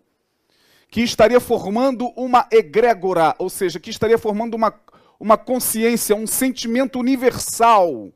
que 0.89 1.01
estaria 1.01 1.39
formando 1.39 2.07
uma 2.15 2.47
egrégora, 2.51 3.35
ou 3.37 3.51
seja, 3.51 3.79
que 3.79 3.91
estaria 3.91 4.17
formando 4.17 4.55
uma, 4.55 4.73
uma 5.21 5.37
consciência, 5.37 6.15
um 6.15 6.25
sentimento 6.25 6.97
universal 6.97 8.11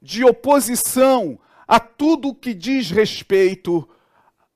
de 0.00 0.24
oposição 0.24 1.36
a 1.66 1.80
tudo 1.80 2.32
que 2.32 2.54
diz 2.54 2.92
respeito 2.92 3.86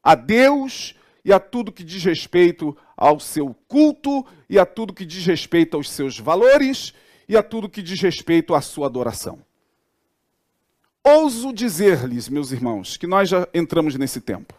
a 0.00 0.14
Deus 0.14 0.94
e 1.24 1.32
a 1.32 1.40
tudo 1.40 1.72
que 1.72 1.82
diz 1.82 2.04
respeito 2.04 2.76
ao 2.96 3.18
seu 3.18 3.52
culto 3.66 4.24
e 4.48 4.60
a 4.60 4.64
tudo 4.64 4.94
que 4.94 5.04
diz 5.04 5.26
respeito 5.26 5.76
aos 5.76 5.90
seus 5.90 6.16
valores 6.20 6.94
e 7.28 7.36
a 7.36 7.42
tudo 7.42 7.68
que 7.68 7.82
diz 7.82 8.00
respeito 8.00 8.54
à 8.54 8.60
sua 8.60 8.86
adoração. 8.86 9.44
Ouso 11.02 11.52
dizer-lhes, 11.52 12.28
meus 12.28 12.52
irmãos, 12.52 12.96
que 12.96 13.08
nós 13.08 13.28
já 13.28 13.48
entramos 13.52 13.96
nesse 13.96 14.20
tempo. 14.20 14.54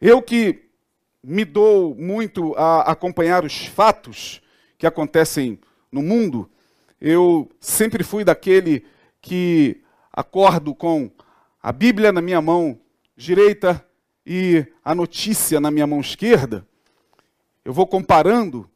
Eu 0.00 0.20
que 0.20 0.65
me 1.28 1.44
dou 1.44 1.92
muito 1.96 2.54
a 2.54 2.82
acompanhar 2.82 3.44
os 3.44 3.66
fatos 3.66 4.40
que 4.78 4.86
acontecem 4.86 5.58
no 5.90 6.00
mundo, 6.00 6.48
eu 7.00 7.50
sempre 7.58 8.04
fui 8.04 8.22
daquele 8.22 8.86
que 9.20 9.82
acordo 10.12 10.72
com 10.72 11.10
a 11.60 11.72
Bíblia 11.72 12.12
na 12.12 12.22
minha 12.22 12.40
mão 12.40 12.78
direita 13.16 13.84
e 14.24 14.64
a 14.84 14.94
notícia 14.94 15.58
na 15.58 15.68
minha 15.68 15.84
mão 15.84 16.00
esquerda. 16.00 16.64
Eu 17.64 17.72
vou 17.72 17.88
comparando 17.88 18.70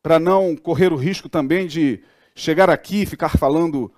para 0.00 0.20
não 0.20 0.54
correr 0.54 0.92
o 0.92 0.96
risco 0.96 1.28
também 1.28 1.66
de 1.66 2.04
chegar 2.36 2.70
aqui 2.70 3.02
e 3.02 3.06
ficar 3.06 3.36
falando 3.36 3.92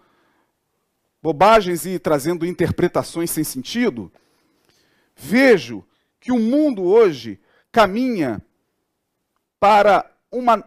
bobagens 1.22 1.84
e 1.84 1.98
trazendo 1.98 2.46
interpretações 2.46 3.30
sem 3.30 3.44
sentido. 3.44 4.10
Vejo 5.14 5.84
que 6.18 6.32
o 6.32 6.38
mundo 6.38 6.84
hoje 6.84 7.38
caminha 7.72 8.44
para 9.58 10.08
uma 10.30 10.62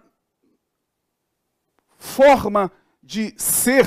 forma 1.97 2.71
de 3.01 3.33
ser 3.37 3.85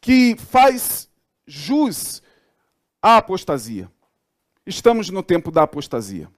que 0.00 0.34
faz 0.36 1.08
jus 1.46 2.22
à 3.02 3.18
apostasia. 3.18 3.90
Estamos 4.66 5.10
no 5.10 5.22
tempo 5.22 5.50
da 5.50 5.62
apostasia. 5.62 6.28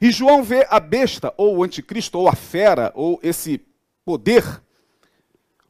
E 0.00 0.10
João 0.10 0.42
vê 0.42 0.66
a 0.70 0.80
besta, 0.80 1.32
ou 1.36 1.58
o 1.58 1.62
anticristo, 1.64 2.18
ou 2.18 2.28
a 2.28 2.34
fera, 2.34 2.92
ou 2.94 3.18
esse 3.22 3.60
poder. 4.04 4.62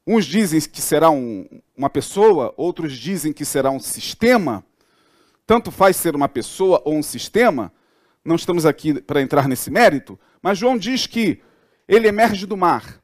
Uns 0.07 0.27
dizem 0.27 0.61
que 0.61 0.81
será 0.81 1.11
um, 1.11 1.49
uma 1.77 1.89
pessoa, 1.89 2.53
outros 2.57 2.97
dizem 2.97 3.33
que 3.33 3.45
será 3.45 3.71
um 3.71 3.81
sistema. 3.81 4.65
Tanto 5.47 5.71
faz 5.71 5.97
ser 5.97 6.15
uma 6.17 6.29
pessoa 6.29 6.81
ou 6.85 6.95
um 6.95 7.03
sistema, 7.03 7.73
não 8.25 8.37
estamos 8.37 8.65
aqui 8.65 9.01
para 9.01 9.21
entrar 9.21 9.47
nesse 9.47 9.71
mérito, 9.71 10.19
mas 10.41 10.59
João 10.59 10.79
diz 10.79 11.07
que 11.07 11.43
ele 11.87 12.09
emerge 12.09 12.47
do 12.47 12.57
mar. 12.57 13.03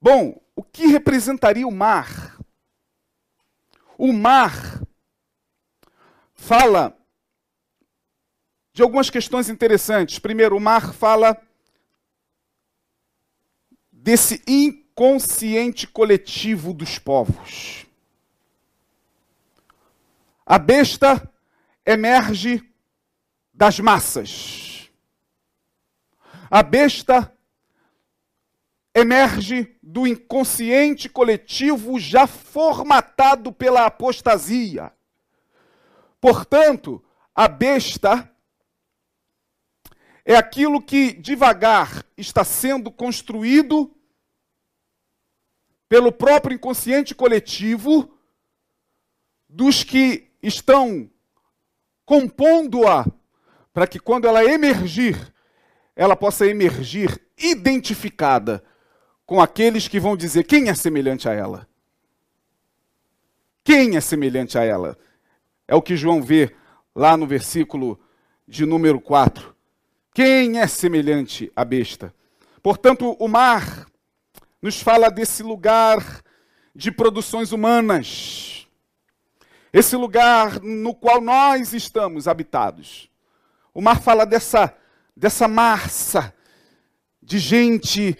Bom, 0.00 0.40
o 0.54 0.62
que 0.62 0.86
representaria 0.86 1.66
o 1.66 1.72
mar? 1.72 2.38
O 3.98 4.12
mar 4.12 4.82
fala 6.34 6.96
de 8.72 8.82
algumas 8.82 9.08
questões 9.08 9.48
interessantes. 9.48 10.18
Primeiro, 10.18 10.56
o 10.56 10.60
mar 10.60 10.92
fala 10.92 11.40
desse 13.90 14.42
inconsciente 14.46 15.86
coletivo 15.86 16.74
dos 16.74 16.98
povos. 16.98 17.83
A 20.46 20.58
besta 20.58 21.32
emerge 21.86 22.62
das 23.52 23.80
massas. 23.80 24.90
A 26.50 26.62
besta 26.62 27.34
emerge 28.94 29.76
do 29.82 30.06
inconsciente 30.06 31.08
coletivo 31.08 31.98
já 31.98 32.26
formatado 32.26 33.52
pela 33.52 33.86
apostasia. 33.86 34.92
Portanto, 36.20 37.02
a 37.34 37.48
besta 37.48 38.30
é 40.24 40.36
aquilo 40.36 40.80
que 40.80 41.12
devagar 41.12 42.04
está 42.16 42.44
sendo 42.44 42.90
construído 42.90 43.94
pelo 45.88 46.12
próprio 46.12 46.54
inconsciente 46.54 47.14
coletivo 47.14 48.16
dos 49.48 49.84
que 49.84 50.33
estão 50.46 51.10
compondo-a 52.04 53.06
para 53.72 53.86
que 53.86 53.98
quando 53.98 54.26
ela 54.26 54.44
emergir, 54.44 55.32
ela 55.96 56.14
possa 56.14 56.46
emergir 56.46 57.20
identificada 57.36 58.62
com 59.26 59.40
aqueles 59.40 59.88
que 59.88 59.98
vão 59.98 60.16
dizer 60.16 60.44
quem 60.44 60.68
é 60.68 60.74
semelhante 60.74 61.28
a 61.28 61.32
ela. 61.32 61.66
Quem 63.64 63.96
é 63.96 64.00
semelhante 64.00 64.58
a 64.58 64.62
ela? 64.62 64.98
É 65.66 65.74
o 65.74 65.80
que 65.80 65.96
João 65.96 66.22
vê 66.22 66.54
lá 66.94 67.16
no 67.16 67.26
versículo 67.26 67.98
de 68.46 68.66
número 68.66 69.00
4. 69.00 69.54
Quem 70.12 70.60
é 70.60 70.66
semelhante 70.66 71.50
à 71.56 71.64
besta? 71.64 72.14
Portanto, 72.62 73.16
o 73.18 73.26
mar 73.26 73.86
nos 74.60 74.80
fala 74.80 75.10
desse 75.10 75.42
lugar 75.42 76.22
de 76.74 76.90
produções 76.92 77.52
humanas. 77.52 78.63
Esse 79.74 79.96
lugar 79.96 80.62
no 80.62 80.94
qual 80.94 81.20
nós 81.20 81.74
estamos 81.74 82.28
habitados. 82.28 83.10
O 83.74 83.82
mar 83.82 84.00
fala 84.00 84.24
dessa, 84.24 84.72
dessa 85.16 85.48
massa 85.48 86.32
de 87.20 87.40
gente 87.40 88.16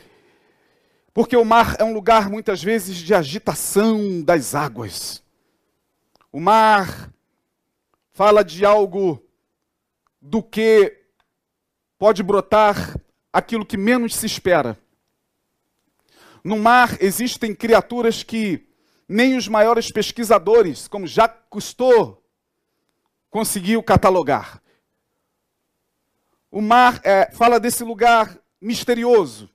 porque 1.14 1.36
o 1.36 1.44
mar 1.44 1.76
é 1.78 1.84
um 1.84 1.94
lugar 1.94 2.28
muitas 2.28 2.60
vezes 2.60 2.96
de 2.96 3.14
agitação 3.14 4.20
das 4.20 4.52
águas. 4.52 5.22
O 6.32 6.40
mar 6.40 7.08
fala 8.12 8.42
de 8.42 8.64
algo 8.64 9.24
do 10.20 10.42
que 10.42 11.04
pode 11.96 12.20
brotar 12.20 12.98
aquilo 13.32 13.64
que 13.64 13.76
menos 13.76 14.16
se 14.16 14.26
espera. 14.26 14.76
No 16.42 16.58
mar 16.58 16.98
existem 17.00 17.54
criaturas 17.54 18.24
que 18.24 18.66
nem 19.08 19.36
os 19.36 19.48
maiores 19.48 19.90
pesquisadores, 19.90 20.88
como 20.88 21.06
Jacques 21.06 21.42
Cousteau, 21.50 22.22
conseguiu 23.30 23.82
catalogar. 23.82 24.62
O 26.50 26.60
mar 26.60 27.00
é, 27.04 27.30
fala 27.32 27.58
desse 27.58 27.82
lugar 27.82 28.38
misterioso, 28.60 29.50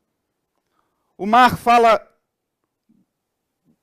o 1.17 1.25
mar 1.25 1.57
fala 1.57 2.05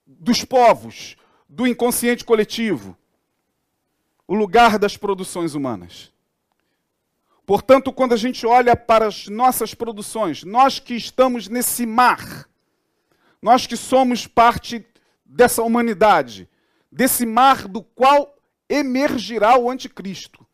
dos 0.07 0.45
povos, 0.45 1.17
do 1.49 1.67
inconsciente 1.67 2.25
coletivo, 2.25 2.97
o 4.27 4.35
lugar 4.35 4.79
das 4.79 4.97
produções 4.97 5.55
humanas. 5.55 6.13
Portanto, 7.45 7.93
quando 7.93 8.13
a 8.13 8.17
gente 8.17 8.45
olha 8.45 8.75
para 8.75 9.07
as 9.07 9.29
nossas 9.29 9.73
produções, 9.73 10.43
nós 10.43 10.81
que 10.81 10.95
estamos 10.95 11.47
nesse 11.47 11.87
mar, 11.87 12.49
nós 13.41 13.67
que 13.67 13.77
somos 13.77 14.27
parte 14.27 14.85
dessa 15.27 15.63
humanidade, 15.63 16.49
desse 16.91 17.27
mar 17.27 17.69
do 17.69 17.83
qual 17.83 18.37
emergirá 18.69 19.59
o 19.59 19.71
anticristo, 19.71 20.47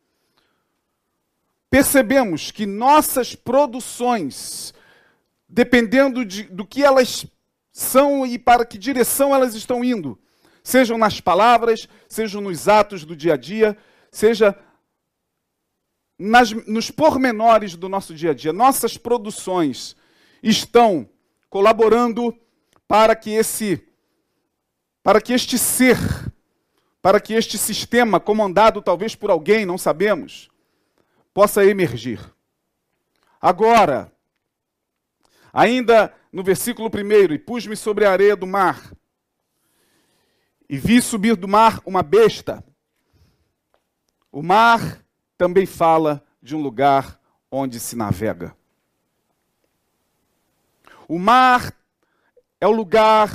percebemos 1.69 2.51
que 2.51 2.65
nossas 2.65 3.35
produções 3.35 4.73
dependendo 5.53 6.25
de, 6.25 6.43
do 6.43 6.65
que 6.65 6.83
elas 6.83 7.27
são 7.71 8.25
e 8.25 8.39
para 8.39 8.65
que 8.65 8.75
direção 8.75 9.35
elas 9.35 9.53
estão 9.53 9.83
indo, 9.83 10.19
sejam 10.63 10.97
nas 10.97 11.21
palavras, 11.21 11.87
sejam 12.07 12.41
nos 12.41 12.67
atos 12.67 13.05
do 13.05 13.15
dia 13.15 13.35
a 13.35 13.37
dia, 13.37 13.77
seja 14.11 14.57
nas, 16.17 16.51
nos 16.51 16.89
pormenores 16.89 17.75
do 17.75 17.87
nosso 17.87 18.15
dia 18.15 18.31
a 18.31 18.33
dia. 18.33 18.51
Nossas 18.51 18.97
produções 18.97 19.95
estão 20.41 21.07
colaborando 21.51 22.35
para 22.87 23.15
que 23.15 23.29
esse 23.29 23.87
para 25.03 25.21
que 25.21 25.33
este 25.33 25.57
ser, 25.57 25.97
para 27.01 27.19
que 27.19 27.33
este 27.33 27.57
sistema 27.57 28.19
comandado 28.19 28.81
talvez 28.81 29.13
por 29.13 29.29
alguém, 29.29 29.65
não 29.65 29.77
sabemos, 29.77 30.49
possa 31.33 31.65
emergir. 31.65 32.19
Agora, 33.41 34.13
Ainda 35.53 36.11
no 36.31 36.43
versículo 36.43 36.89
1, 36.89 37.33
e 37.33 37.37
pus-me 37.37 37.75
sobre 37.75 38.05
a 38.05 38.11
areia 38.11 38.35
do 38.35 38.47
mar, 38.47 38.91
e 40.67 40.79
vi 40.79 40.99
subir 40.99 41.35
do 41.35 41.47
mar 41.47 41.79
uma 41.85 42.01
besta. 42.01 42.63
O 44.31 44.41
mar 44.41 45.05
também 45.37 45.67
fala 45.67 46.25
de 46.41 46.55
um 46.55 46.61
lugar 46.61 47.19
onde 47.51 47.79
se 47.79 47.95
navega. 47.95 48.57
O 51.07 51.19
mar 51.19 51.71
é 52.59 52.67
o 52.67 52.71
lugar 52.71 53.29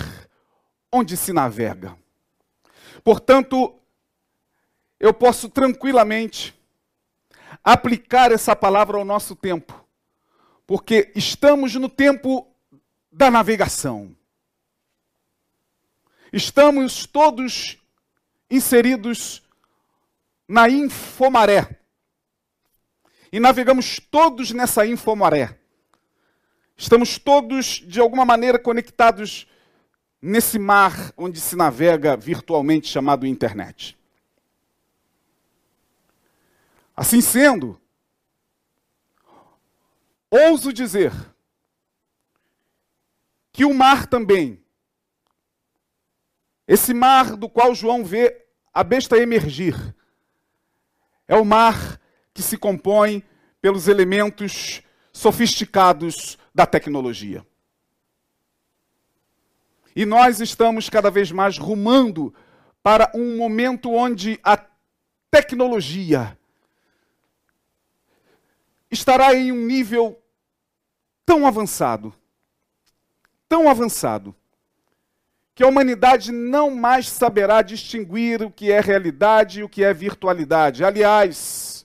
onde 0.93 1.17
se 1.17 1.33
navega. 1.33 1.97
Portanto, 3.05 3.79
eu 4.99 5.13
posso 5.15 5.49
tranquilamente 5.49 6.55
aplicar 7.63 8.33
essa 8.33 8.55
palavra 8.55 8.97
ao 8.97 9.05
nosso 9.05 9.37
tempo 9.37 9.89
porque 10.69 11.11
estamos 11.17 11.75
no 11.77 11.89
tempo 11.89 12.47
da 13.11 13.31
navegação. 13.31 14.15
Estamos 16.31 17.07
todos 17.07 17.79
inseridos 18.51 19.43
na 20.47 20.69
infomaré. 20.69 21.81
E 23.33 23.41
navegamos 23.41 23.99
todos 23.99 24.53
nessa 24.53 24.85
infomaré. 24.87 25.59
Estamos 26.77 27.17
todos, 27.17 27.83
de 27.87 27.99
alguma 27.99 28.27
maneira, 28.27 28.59
conectados 28.59 29.47
nesse 30.21 30.59
mar 30.59 31.13
onde 31.17 31.41
se 31.41 31.55
navega 31.57 32.17
virtualmente 32.17 32.89
chamado 32.89 33.27
internet. 33.27 33.97
Assim 36.97 37.21
sendo, 37.21 37.81
ouso 40.31 40.73
dizer 40.73 41.13
que 43.53 43.65
o 43.65 43.73
mar 43.73 44.07
também, 44.07 44.63
esse 46.67 46.93
mar 46.93 47.37
do 47.37 47.49
qual 47.49 47.75
João 47.75 48.05
vê 48.05 48.47
a 48.75 48.83
besta 48.83 49.17
emergir, 49.17 49.95
é 51.27 51.37
o 51.37 51.45
mar 51.45 52.01
que 52.35 52.43
se 52.43 52.57
compõe 52.57 53.23
pelos 53.61 53.87
elementos 53.87 54.83
sofisticados 55.13 56.39
da 56.55 56.67
tecnologia. 56.67 57.47
E 59.99 60.07
nós 60.07 60.41
estamos 60.41 60.89
cada 60.89 61.11
vez 61.11 61.33
mais 61.33 61.59
rumando 61.59 62.33
para 62.85 63.11
um 63.17 63.37
momento 63.37 63.91
onde 63.91 64.39
a 64.45 64.57
tecnologia 65.29 66.39
estará 68.89 69.35
em 69.35 69.51
um 69.51 69.67
nível 69.67 70.17
tão 71.27 71.45
avançado, 71.45 72.15
tão 73.49 73.69
avançado, 73.69 74.33
que 75.53 75.65
a 75.65 75.67
humanidade 75.67 76.31
não 76.31 76.71
mais 76.71 77.09
saberá 77.09 77.61
distinguir 77.61 78.41
o 78.41 78.53
que 78.53 78.71
é 78.71 78.79
realidade 78.79 79.59
e 79.59 79.65
o 79.65 79.69
que 79.69 79.83
é 79.83 79.93
virtualidade. 79.93 80.85
Aliás, 80.85 81.85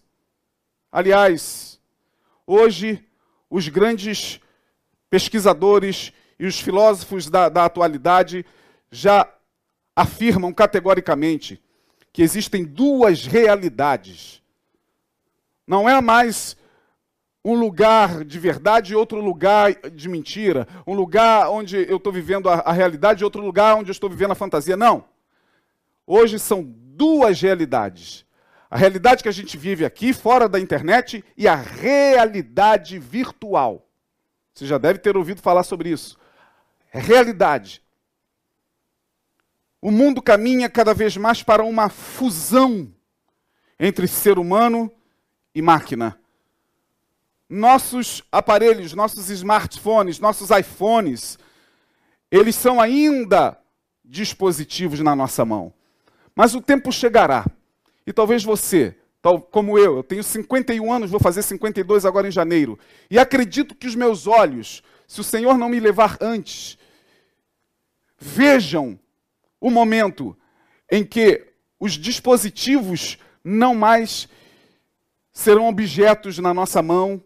aliás, 0.91 1.82
hoje 2.45 3.04
os 3.49 3.67
grandes 3.69 4.39
pesquisadores 5.10 6.13
e 6.43 6.45
os 6.45 6.60
filósofos 6.60 7.29
da, 7.29 7.47
da 7.47 7.63
atualidade 7.63 8.45
já 8.91 9.25
afirmam 9.95 10.51
categoricamente 10.51 11.63
que 12.12 12.21
existem 12.21 12.65
duas 12.65 13.25
realidades. 13.25 14.43
Não 15.65 15.88
é 15.88 16.01
mais 16.01 16.58
um 17.45 17.56
lugar 17.56 18.25
de 18.25 18.38
verdade 18.39 18.91
e 18.91 18.95
outro 18.95 19.21
lugar 19.21 19.73
de 19.89 20.10
mentira. 20.10 20.67
Um 20.86 20.93
lugar 20.93 21.49
onde 21.49 21.77
eu 21.89 21.95
estou 21.95 22.12
vivendo 22.12 22.49
a, 22.49 22.56
a 22.56 22.73
realidade 22.73 23.21
e 23.21 23.23
outro 23.23 23.41
lugar 23.41 23.77
onde 23.77 23.89
eu 23.89 23.93
estou 23.93 24.10
vivendo 24.10 24.32
a 24.32 24.36
fantasia. 24.36 24.75
Não. 24.75 25.06
Hoje 26.06 26.38
são 26.39 26.62
duas 26.62 27.39
realidades. 27.39 28.25
A 28.69 28.75
realidade 28.75 29.23
que 29.23 29.29
a 29.29 29.34
gente 29.34 29.56
vive 29.58 29.86
aqui, 29.86 30.12
fora 30.12 30.49
da 30.49 30.60
internet, 30.60 31.23
e 31.38 31.47
a 31.47 31.56
realidade 31.56 32.99
virtual. 32.99 33.88
Você 34.53 34.65
já 34.65 34.77
deve 34.77 34.99
ter 34.99 35.15
ouvido 35.15 35.41
falar 35.41 35.63
sobre 35.63 35.88
isso. 35.88 36.21
É 36.93 36.99
realidade. 36.99 37.84
O 39.82 39.91
mundo 39.91 40.21
caminha 40.21 40.69
cada 40.69 40.93
vez 40.93 41.17
mais 41.17 41.43
para 41.43 41.65
uma 41.65 41.89
fusão 41.89 42.93
entre 43.77 44.08
ser 44.08 44.39
humano 44.39 44.89
e 45.53 45.62
máquina 45.62 46.17
nossos 47.53 48.23
aparelhos, 48.32 48.93
nossos 48.93 49.29
smartphones, 49.29 50.19
nossos 50.19 50.49
iPhones, 50.49 51.38
eles 52.32 52.56
são 52.56 52.82
ainda 52.82 53.56
dispositivos 54.03 54.99
na 55.01 55.15
nossa 55.15 55.45
mão. 55.45 55.71
Mas 56.36 56.56
o 56.56 56.62
tempo 56.62 56.91
chegará. 56.91 57.45
E 58.08 58.12
talvez 58.12 58.43
você, 58.43 58.95
tal 59.21 59.39
como 59.39 59.77
eu, 59.77 59.97
eu 59.97 60.03
tenho 60.03 60.23
51 60.23 60.91
anos, 60.91 61.12
vou 61.12 61.19
fazer 61.19 61.43
52 61.43 62.06
agora 62.06 62.27
em 62.27 62.32
janeiro, 62.32 62.77
e 63.10 63.19
acredito 63.19 63.75
que 63.75 63.88
os 63.88 63.95
meus 63.95 64.25
olhos, 64.25 64.82
se 65.08 65.21
o 65.21 65.23
Senhor 65.23 65.56
não 65.56 65.69
me 65.69 65.79
levar 65.79 66.17
antes, 66.19 66.77
vejam 68.23 68.97
o 69.59 69.69
momento 69.69 70.36
em 70.89 71.03
que 71.03 71.45
os 71.77 71.93
dispositivos 71.93 73.17
não 73.43 73.75
mais 73.75 74.29
serão 75.33 75.67
objetos 75.67 76.38
na 76.38 76.53
nossa 76.53 76.81
mão, 76.81 77.21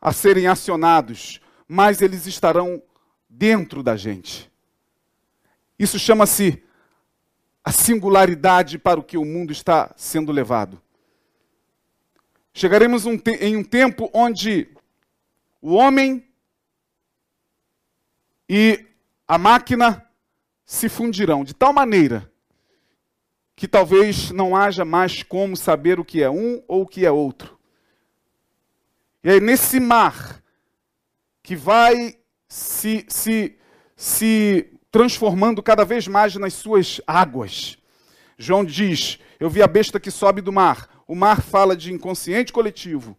a 0.00 0.12
serem 0.12 0.46
acionados, 0.46 1.40
mas 1.66 2.02
eles 2.02 2.26
estarão 2.26 2.82
dentro 3.28 3.82
da 3.82 3.96
gente. 3.96 4.50
Isso 5.78 5.98
chama-se 5.98 6.62
a 7.64 7.72
singularidade 7.72 8.78
para 8.78 9.00
o 9.00 9.04
que 9.04 9.16
o 9.16 9.24
mundo 9.24 9.52
está 9.52 9.94
sendo 9.96 10.30
levado. 10.30 10.82
Chegaremos 12.52 13.06
um 13.06 13.18
em 13.40 13.56
um 13.56 13.64
tempo 13.64 14.10
onde 14.12 14.68
o 15.62 15.72
homem 15.72 16.26
e 18.48 18.91
a 19.32 19.38
máquina 19.38 20.06
se 20.62 20.90
fundirão 20.90 21.42
de 21.42 21.54
tal 21.54 21.72
maneira 21.72 22.30
que 23.56 23.66
talvez 23.66 24.30
não 24.30 24.54
haja 24.54 24.84
mais 24.84 25.22
como 25.22 25.56
saber 25.56 25.98
o 25.98 26.04
que 26.04 26.22
é 26.22 26.28
um 26.28 26.62
ou 26.68 26.82
o 26.82 26.86
que 26.86 27.06
é 27.06 27.10
outro. 27.10 27.58
E 29.24 29.30
aí, 29.30 29.40
nesse 29.40 29.80
mar 29.80 30.42
que 31.42 31.56
vai 31.56 32.18
se, 32.46 33.06
se, 33.08 33.56
se 33.96 34.70
transformando 34.90 35.62
cada 35.62 35.82
vez 35.82 36.06
mais 36.06 36.36
nas 36.36 36.52
suas 36.52 37.00
águas, 37.06 37.78
João 38.36 38.62
diz: 38.62 39.18
Eu 39.40 39.48
vi 39.48 39.62
a 39.62 39.66
besta 39.66 39.98
que 39.98 40.10
sobe 40.10 40.42
do 40.42 40.52
mar. 40.52 40.90
O 41.08 41.14
mar 41.14 41.40
fala 41.40 41.74
de 41.74 41.90
inconsciente 41.90 42.52
coletivo. 42.52 43.16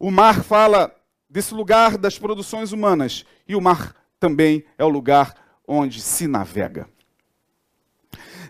O 0.00 0.10
mar 0.10 0.42
fala 0.42 0.97
desse 1.28 1.54
lugar 1.54 1.98
das 1.98 2.18
produções 2.18 2.72
humanas. 2.72 3.24
E 3.46 3.54
o 3.54 3.60
mar 3.60 3.94
também 4.18 4.64
é 4.76 4.84
o 4.84 4.88
lugar 4.88 5.34
onde 5.66 6.00
se 6.00 6.26
navega. 6.26 6.88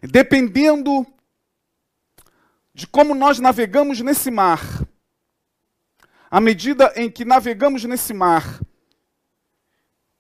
Dependendo 0.03 1.07
de 2.73 2.87
como 2.87 3.15
nós 3.15 3.41
navegamos 3.41 4.01
nesse 4.01 4.31
mar. 4.31 4.61
À 6.31 6.41
medida 6.41 6.93
em 6.95 7.11
que 7.11 7.25
navegamos 7.25 7.83
nesse 7.85 8.15
mar, 8.15 8.61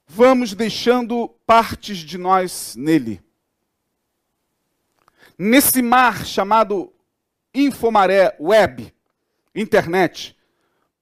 vamos 0.07 0.55
deixando 0.55 1.29
partes 1.47 1.99
de 1.99 2.19
nós 2.19 2.75
nele. 2.75 3.23
Nesse 5.39 5.83
mar 5.83 6.25
chamado 6.27 6.93
infomaré, 7.55 8.37
web, 8.41 8.93
internet, 9.55 10.38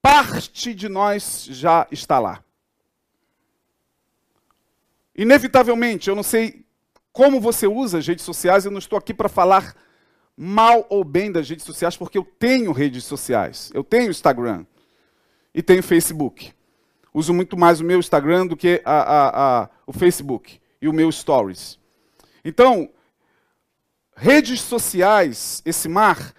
parte 0.07 0.73
de 0.73 0.89
nós 0.89 1.49
já 1.51 1.85
está 1.91 2.21
lá. 2.21 2.41
Inevitavelmente, 5.17 6.09
eu 6.09 6.15
não 6.15 6.23
sei 6.23 6.65
como 7.13 7.41
você 7.41 7.67
usa 7.67 7.99
as 7.99 8.07
redes 8.07 8.25
sociais, 8.25 8.65
eu 8.65 8.71
não 8.71 8.79
estou 8.79 8.97
aqui 8.97 9.13
para 9.13 9.29
falar 9.29 9.75
mal 10.37 10.87
ou 10.89 11.03
bem 11.03 11.33
das 11.33 11.51
redes 11.51 11.65
sociais, 11.65 11.97
porque 11.97 12.17
eu 12.17 12.25
tenho 12.25 12.71
redes 12.71 13.03
sociais. 13.03 13.73
Eu 13.75 13.83
tenho 13.83 14.09
Instagram 14.09 14.65
e 15.53 15.61
tenho 15.61 15.83
Facebook. 15.83 16.53
Uso 17.13 17.35
muito 17.35 17.57
mais 17.57 17.81
o 17.81 17.85
meu 17.85 17.99
Instagram 17.99 18.47
do 18.47 18.57
que 18.57 18.81
a, 18.85 19.01
a, 19.01 19.63
a, 19.63 19.71
o 19.89 19.93
Facebook 19.93 20.61
e 20.81 20.87
o 20.87 20.93
meu 20.93 21.11
Stories. 21.11 21.81
Então, 22.45 22.89
redes 24.15 24.61
sociais, 24.61 25.63
esse 25.65 25.89
mar, 25.89 26.33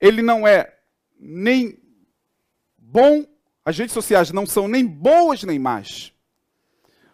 ele 0.00 0.22
não 0.22 0.48
é 0.48 0.74
nem 1.20 1.84
bom, 2.96 3.26
as 3.62 3.76
redes 3.76 3.92
sociais 3.92 4.32
não 4.32 4.46
são 4.46 4.66
nem 4.66 4.86
boas 4.86 5.42
nem 5.42 5.58
más, 5.58 6.14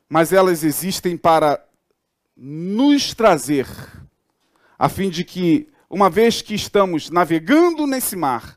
mas 0.08 0.32
elas 0.32 0.62
existem 0.62 1.16
para 1.16 1.60
nos 2.36 3.14
trazer 3.14 3.66
a 4.78 4.88
fim 4.88 5.10
de 5.10 5.24
que, 5.24 5.68
uma 5.90 6.08
vez 6.08 6.40
que 6.40 6.54
estamos 6.54 7.10
navegando 7.10 7.84
nesse 7.84 8.14
mar, 8.14 8.56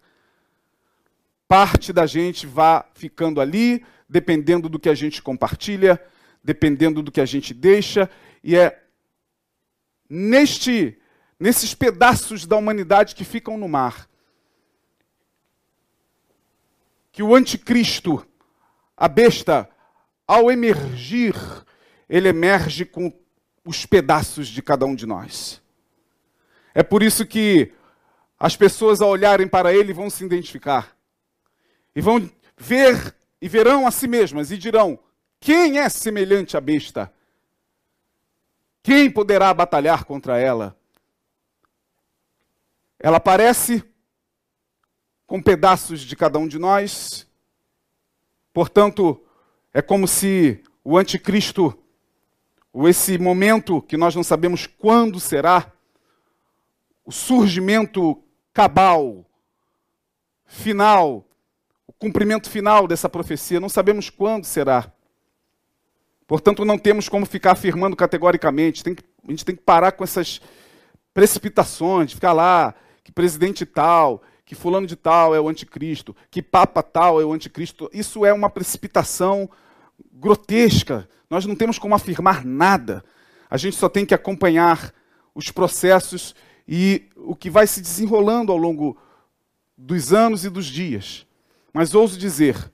parte 1.47 1.91
da 1.91 2.05
gente 2.05 2.45
vá 2.45 2.85
ficando 2.93 3.41
ali, 3.41 3.83
dependendo 4.07 4.69
do 4.69 4.77
que 4.77 4.89
a 4.89 4.93
gente 4.93 5.19
compartilha, 5.19 5.99
dependendo 6.43 7.01
do 7.01 7.11
que 7.11 7.21
a 7.21 7.25
gente 7.25 7.55
deixa, 7.55 8.07
e 8.43 8.55
é 8.55 8.83
neste 10.07 10.95
nesses 11.39 11.73
pedaços 11.73 12.45
da 12.45 12.55
humanidade 12.55 13.15
que 13.15 13.25
ficam 13.25 13.57
no 13.57 13.67
mar 13.67 14.07
que 17.15 17.23
o 17.23 17.33
anticristo, 17.33 18.27
a 18.97 19.07
besta, 19.07 19.69
ao 20.27 20.51
emergir, 20.51 21.33
ele 22.09 22.27
emerge 22.27 22.83
com 22.83 23.09
os 23.63 23.85
pedaços 23.85 24.49
de 24.49 24.61
cada 24.61 24.85
um 24.85 24.93
de 24.93 25.05
nós. 25.05 25.61
É 26.73 26.83
por 26.83 27.01
isso 27.01 27.25
que 27.25 27.71
as 28.37 28.57
pessoas, 28.57 28.99
ao 28.99 29.07
olharem 29.07 29.47
para 29.47 29.73
ele, 29.73 29.93
vão 29.93 30.09
se 30.09 30.25
identificar. 30.25 30.93
E 31.95 32.01
vão 32.01 32.29
ver 32.57 33.15
e 33.41 33.47
verão 33.47 33.87
a 33.87 33.91
si 33.91 34.09
mesmas 34.09 34.51
e 34.51 34.57
dirão: 34.57 34.99
quem 35.39 35.79
é 35.79 35.87
semelhante 35.87 36.57
à 36.57 36.59
besta? 36.59 37.09
Quem 38.83 39.09
poderá 39.09 39.53
batalhar 39.53 40.03
contra 40.03 40.37
ela? 40.37 40.77
Ela 42.99 43.17
aparece 43.17 43.81
com 45.25 45.41
pedaços 45.41 46.01
de 46.01 46.15
cada 46.15 46.37
um 46.37 46.47
de 46.47 46.59
nós. 46.59 47.27
Portanto, 48.53 49.21
é 49.73 49.81
como 49.81 50.07
se 50.07 50.63
o 50.83 50.97
anticristo, 50.97 51.77
ou 52.71 52.87
esse 52.87 53.17
momento 53.17 53.81
que 53.81 53.97
nós 53.97 54.15
não 54.15 54.23
sabemos 54.23 54.67
quando 54.67 55.19
será, 55.19 55.71
o 57.05 57.11
surgimento 57.11 58.21
cabal, 58.53 59.25
final, 60.45 61.27
o 61.87 61.93
cumprimento 61.93 62.49
final 62.49 62.87
dessa 62.87 63.09
profecia. 63.09 63.59
Não 63.59 63.69
sabemos 63.69 64.09
quando 64.09 64.45
será. 64.45 64.91
Portanto, 66.27 66.65
não 66.65 66.77
temos 66.77 67.07
como 67.07 67.25
ficar 67.25 67.51
afirmando 67.51 67.95
categoricamente. 67.95 68.83
Tem 68.83 68.95
que, 68.95 69.03
a 69.27 69.31
gente 69.31 69.45
tem 69.45 69.55
que 69.55 69.61
parar 69.61 69.91
com 69.91 70.03
essas 70.03 70.41
precipitações, 71.13 72.13
ficar 72.13 72.33
lá, 72.33 72.73
que 73.03 73.11
presidente 73.11 73.65
tal, 73.65 74.23
que 74.45 74.53
fulano 74.53 74.85
de 74.85 74.95
tal 74.95 75.33
é 75.33 75.41
o 75.41 75.49
anticristo, 75.49 76.15
que 76.29 76.41
papa 76.41 76.83
tal 76.83 77.19
é 77.19 77.25
o 77.25 77.33
anticristo. 77.33 77.89
Isso 77.91 78.23
é 78.23 78.31
uma 78.31 78.49
precipitação 78.49 79.49
grotesca. 80.13 81.09
Nós 81.29 81.45
não 81.45 81.55
temos 81.55 81.79
como 81.79 81.95
afirmar 81.95 82.45
nada. 82.45 83.03
A 83.49 83.57
gente 83.57 83.75
só 83.75 83.89
tem 83.89 84.05
que 84.05 84.13
acompanhar 84.13 84.93
os 85.33 85.49
processos 85.49 86.35
e 86.67 87.09
o 87.15 87.35
que 87.35 87.49
vai 87.49 87.65
se 87.65 87.81
desenrolando 87.81 88.51
ao 88.51 88.57
longo 88.57 88.95
dos 89.75 90.13
anos 90.13 90.45
e 90.45 90.49
dos 90.49 90.67
dias. 90.67 91.25
Mas 91.73 91.95
ouso 91.95 92.17
dizer 92.17 92.71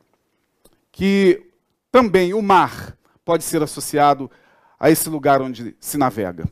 que 0.92 1.42
também 1.90 2.34
o 2.34 2.42
mar 2.42 2.98
pode 3.24 3.44
ser 3.44 3.64
associado 3.64 4.30
a 4.78 4.90
esse 4.90 5.10
lugar 5.10 5.42
onde 5.42 5.76
se 5.80 5.98
navega. 5.98 6.46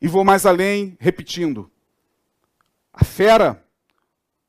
E 0.00 0.08
vou 0.08 0.24
mais 0.24 0.46
além, 0.46 0.96
repetindo. 0.98 1.70
A 2.96 3.04
fera 3.04 3.62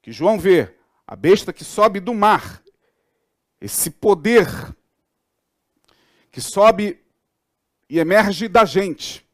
que 0.01 0.09
João 0.09 0.39
vê, 0.39 0.73
a 1.05 1.17
besta 1.17 1.51
que 1.51 1.65
sobe 1.65 1.99
do 1.99 2.13
mar, 2.13 2.63
esse 3.59 3.91
poder 3.91 4.47
que 6.31 6.39
sobe 6.39 7.03
e 7.89 7.99
emerge 7.99 8.47
da 8.47 8.63
gente 8.63 9.27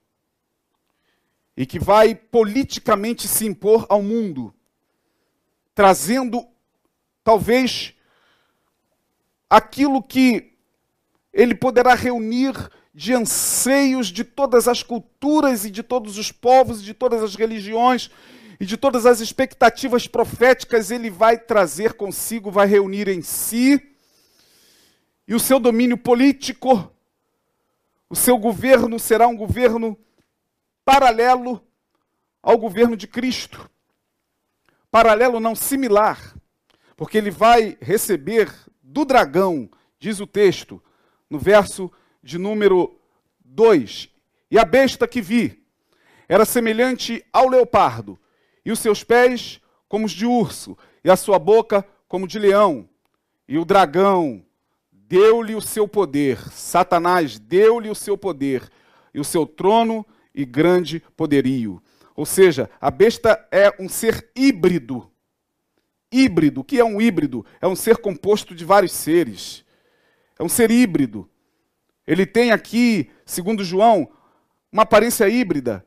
e 1.56 1.64
que 1.64 1.78
vai 1.78 2.16
politicamente 2.16 3.28
se 3.28 3.46
impor 3.46 3.86
ao 3.88 4.02
mundo, 4.02 4.52
trazendo 5.76 6.48
talvez 7.24 7.94
aquilo 9.48 10.02
que 10.02 10.58
ele 11.32 11.54
poderá 11.54 11.94
reunir 11.94 12.54
de 12.92 13.14
anseios 13.14 14.08
de 14.08 14.24
todas 14.24 14.68
as 14.68 14.82
culturas 14.82 15.66
e 15.66 15.70
de 15.70 15.84
todos 15.84 16.18
os 16.18 16.32
povos, 16.32 16.82
e 16.82 16.84
de 16.84 16.94
todas 16.96 17.22
as 17.22 17.36
religiões 17.36 18.10
e 18.64 18.66
de 18.66 18.78
todas 18.78 19.06
as 19.06 19.20
expectativas 19.20 20.08
proféticas, 20.08 20.90
ele 20.90 21.10
vai 21.10 21.38
trazer 21.38 21.96
consigo, 21.96 22.50
vai 22.50 22.66
reunir 22.66 23.10
em 23.10 23.22
si, 23.22 23.94
e 25.28 25.36
o 25.36 25.40
seu 25.40 25.60
domínio 25.60 25.98
político, 25.98 26.90
o 28.10 28.16
seu 28.16 28.38
governo 28.38 28.98
será 28.98 29.28
um 29.28 29.36
governo 29.36 30.00
paralelo 30.86 31.62
ao 32.42 32.58
governo 32.58 32.96
de 32.96 33.06
Cristo. 33.06 33.70
Paralelo 34.90 35.42
não 35.42 35.56
similar, 35.56 36.34
porque 36.96 37.18
ele 37.18 37.32
vai 37.32 37.78
receber 37.82 38.50
do 38.82 39.04
dragão, 39.04 39.70
diz 40.00 40.22
o 40.22 40.26
texto, 40.26 40.82
no 41.30 41.38
verso 41.38 41.92
de 42.24 42.38
número 42.38 42.98
2. 43.44 44.10
E 44.50 44.58
a 44.58 44.64
besta 44.64 45.06
que 45.06 45.22
vi 45.22 45.62
era 46.30 46.46
semelhante 46.46 47.26
ao 47.34 47.50
leopardo, 47.50 48.18
e 48.66 48.72
os 48.72 48.80
seus 48.80 49.04
pés 49.04 49.60
como 49.88 50.06
os 50.06 50.12
de 50.12 50.26
urso, 50.26 50.78
e 51.04 51.10
a 51.10 51.16
sua 51.16 51.38
boca 51.38 51.86
como 52.08 52.28
de 52.28 52.40
leão. 52.40 52.90
E 53.48 53.58
o 53.58 53.66
dragão 53.66 54.44
deu-lhe 54.92 55.54
o 55.54 55.62
seu 55.62 55.88
poder, 55.88 56.40
Satanás 56.52 57.38
deu-lhe 57.38 57.90
o 57.90 57.96
seu 57.96 58.18
poder, 58.18 58.68
e 59.14 59.20
o 59.20 59.24
seu 59.24 59.46
trono 59.46 60.06
e 60.34 60.46
grande 60.46 61.00
poderio. 61.16 61.82
Ou 62.16 62.26
seja, 62.26 62.70
a 62.80 62.90
besta 62.90 63.48
é 63.52 63.74
um 63.80 63.88
ser 63.88 64.30
híbrido. 64.36 65.12
Híbrido. 66.12 66.62
O 66.62 66.64
que 66.64 66.80
é 66.80 66.84
um 66.84 67.02
híbrido? 67.02 67.46
É 67.62 67.68
um 67.68 67.76
ser 67.76 67.98
composto 67.98 68.54
de 68.54 68.66
vários 68.66 68.92
seres. 68.92 69.66
É 70.38 70.44
um 70.44 70.50
ser 70.50 70.72
híbrido. 70.72 71.30
Ele 72.06 72.26
tem 72.26 72.52
aqui, 72.52 73.10
segundo 73.26 73.64
João, 73.64 74.12
uma 74.72 74.84
aparência 74.84 75.28
híbrida. 75.30 75.86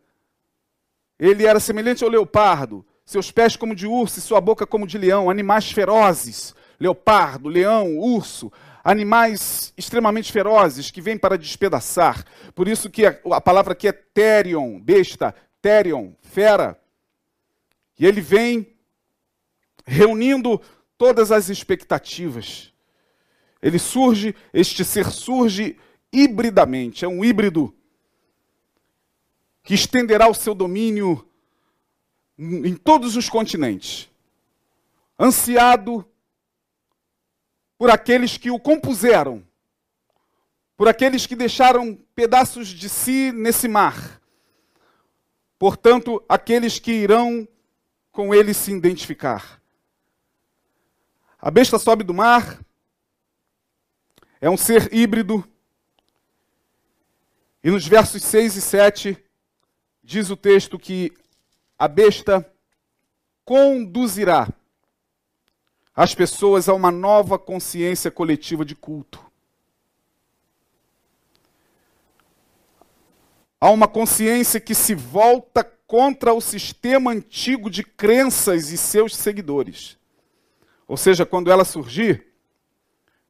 Ele 1.18 1.46
era 1.46 1.58
semelhante 1.58 2.04
ao 2.04 2.10
leopardo, 2.10 2.84
seus 3.04 3.30
pés 3.30 3.56
como 3.56 3.74
de 3.74 3.86
urso 3.86 4.18
e 4.18 4.22
sua 4.22 4.40
boca 4.40 4.66
como 4.66 4.86
de 4.86 4.98
leão, 4.98 5.30
animais 5.30 5.70
ferozes, 5.70 6.54
leopardo, 6.78 7.48
leão, 7.48 7.98
urso, 7.98 8.52
animais 8.84 9.72
extremamente 9.76 10.30
ferozes 10.30 10.90
que 10.90 11.00
vêm 11.00 11.16
para 11.16 11.38
despedaçar. 11.38 12.24
Por 12.54 12.68
isso 12.68 12.90
que 12.90 13.06
a, 13.06 13.18
a 13.32 13.40
palavra 13.40 13.72
aqui 13.72 13.88
é 13.88 13.92
terion, 13.92 14.78
besta, 14.80 15.34
terion, 15.62 16.12
fera. 16.20 16.78
E 17.98 18.04
ele 18.04 18.20
vem 18.20 18.74
reunindo 19.86 20.60
todas 20.98 21.32
as 21.32 21.48
expectativas. 21.48 22.72
Ele 23.62 23.78
surge, 23.78 24.34
este 24.52 24.84
ser 24.84 25.10
surge 25.10 25.78
hibridamente, 26.12 27.04
é 27.04 27.08
um 27.08 27.24
híbrido 27.24 27.74
que 29.66 29.74
estenderá 29.74 30.28
o 30.28 30.34
seu 30.34 30.54
domínio 30.54 31.28
em 32.38 32.76
todos 32.76 33.16
os 33.16 33.28
continentes. 33.28 34.08
Ansiado 35.18 36.08
por 37.76 37.90
aqueles 37.90 38.38
que 38.38 38.48
o 38.48 38.60
compuseram, 38.60 39.44
por 40.76 40.86
aqueles 40.86 41.26
que 41.26 41.34
deixaram 41.34 41.96
pedaços 42.14 42.68
de 42.68 42.88
si 42.88 43.32
nesse 43.32 43.66
mar. 43.66 44.22
Portanto, 45.58 46.24
aqueles 46.28 46.78
que 46.78 46.92
irão 46.92 47.46
com 48.12 48.32
ele 48.32 48.54
se 48.54 48.70
identificar. 48.70 49.60
A 51.40 51.50
besta 51.50 51.76
sobe 51.76 52.04
do 52.04 52.14
mar, 52.14 52.64
é 54.40 54.48
um 54.48 54.56
ser 54.56 54.94
híbrido, 54.94 55.44
e 57.64 57.70
nos 57.70 57.84
versos 57.84 58.22
6 58.22 58.54
e 58.54 58.62
7 58.62 59.25
diz 60.06 60.30
o 60.30 60.36
texto 60.36 60.78
que 60.78 61.12
a 61.76 61.88
besta 61.88 62.48
conduzirá 63.44 64.48
as 65.96 66.14
pessoas 66.14 66.68
a 66.68 66.74
uma 66.74 66.92
nova 66.92 67.36
consciência 67.36 68.08
coletiva 68.08 68.64
de 68.64 68.76
culto. 68.76 69.20
A 73.60 73.68
uma 73.70 73.88
consciência 73.88 74.60
que 74.60 74.76
se 74.76 74.94
volta 74.94 75.64
contra 75.64 76.32
o 76.32 76.40
sistema 76.40 77.10
antigo 77.10 77.68
de 77.68 77.82
crenças 77.82 78.70
e 78.70 78.78
seus 78.78 79.16
seguidores. 79.16 79.98
Ou 80.86 80.96
seja, 80.96 81.26
quando 81.26 81.50
ela 81.50 81.64
surgir, 81.64 82.32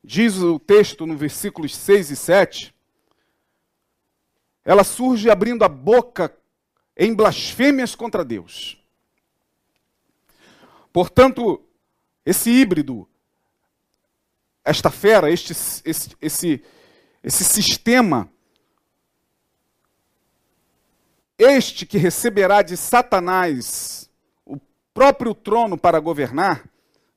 diz 0.05 0.37
o 0.37 0.59
texto 0.59 1.07
no 1.07 1.17
versículos 1.17 1.75
6 1.75 2.11
e 2.11 2.17
7, 2.17 2.75
ela 4.63 4.85
surge 4.85 5.31
abrindo 5.31 5.65
a 5.65 5.69
boca 5.69 6.37
em 6.97 7.15
blasfêmias 7.15 7.95
contra 7.95 8.25
Deus. 8.25 8.83
Portanto, 10.93 11.63
esse 12.25 12.51
híbrido, 12.51 13.07
esta 14.65 14.91
fera, 14.91 15.31
este, 15.31 15.53
esse, 15.53 16.17
esse, 16.21 16.65
esse 17.23 17.45
sistema, 17.45 18.31
este 21.39 21.85
que 21.85 21.99
receberá 21.99 22.63
de 22.63 22.77
Satanás 22.77 24.11
o 24.47 24.59
próprio 24.95 25.35
trono 25.35 25.77
para 25.77 26.01
governar, 26.01 26.67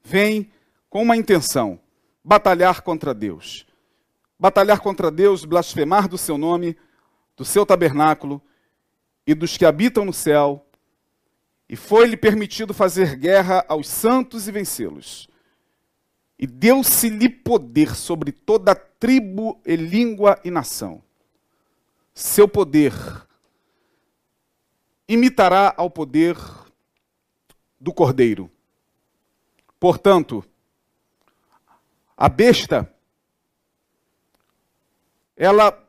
vem 0.03 0.51
com 0.89 1.01
uma 1.01 1.15
intenção: 1.15 1.79
batalhar 2.23 2.81
contra 2.81 3.13
Deus. 3.13 3.65
Batalhar 4.37 4.79
contra 4.79 5.11
Deus, 5.11 5.43
blasfemar 5.43 6.07
do 6.07 6.17
seu 6.17 6.37
nome, 6.37 6.77
do 7.35 7.43
seu 7.43 7.65
tabernáculo 7.65 8.41
e 9.29 9.35
dos 9.35 9.55
que 9.55 9.63
habitam 9.63 10.03
no 10.03 10.11
céu 10.11 10.65
e 11.69 11.75
foi-lhe 11.75 12.17
permitido 12.17 12.73
fazer 12.73 13.15
guerra 13.15 13.63
aos 13.67 13.87
santos 13.87 14.47
e 14.47 14.51
vencê-los. 14.51 15.29
E 16.39 16.47
deu-se-lhe 16.47 17.29
poder 17.29 17.95
sobre 17.95 18.31
toda 18.31 18.73
tribo 18.73 19.61
e 19.63 19.75
língua 19.75 20.39
e 20.43 20.49
nação. 20.49 21.03
Seu 22.11 22.47
poder 22.47 22.91
imitará 25.07 25.75
ao 25.77 25.91
poder 25.91 26.35
do 27.79 27.93
cordeiro. 27.93 28.49
Portanto, 29.79 30.43
a 32.17 32.27
besta, 32.27 32.91
ela 35.37 35.87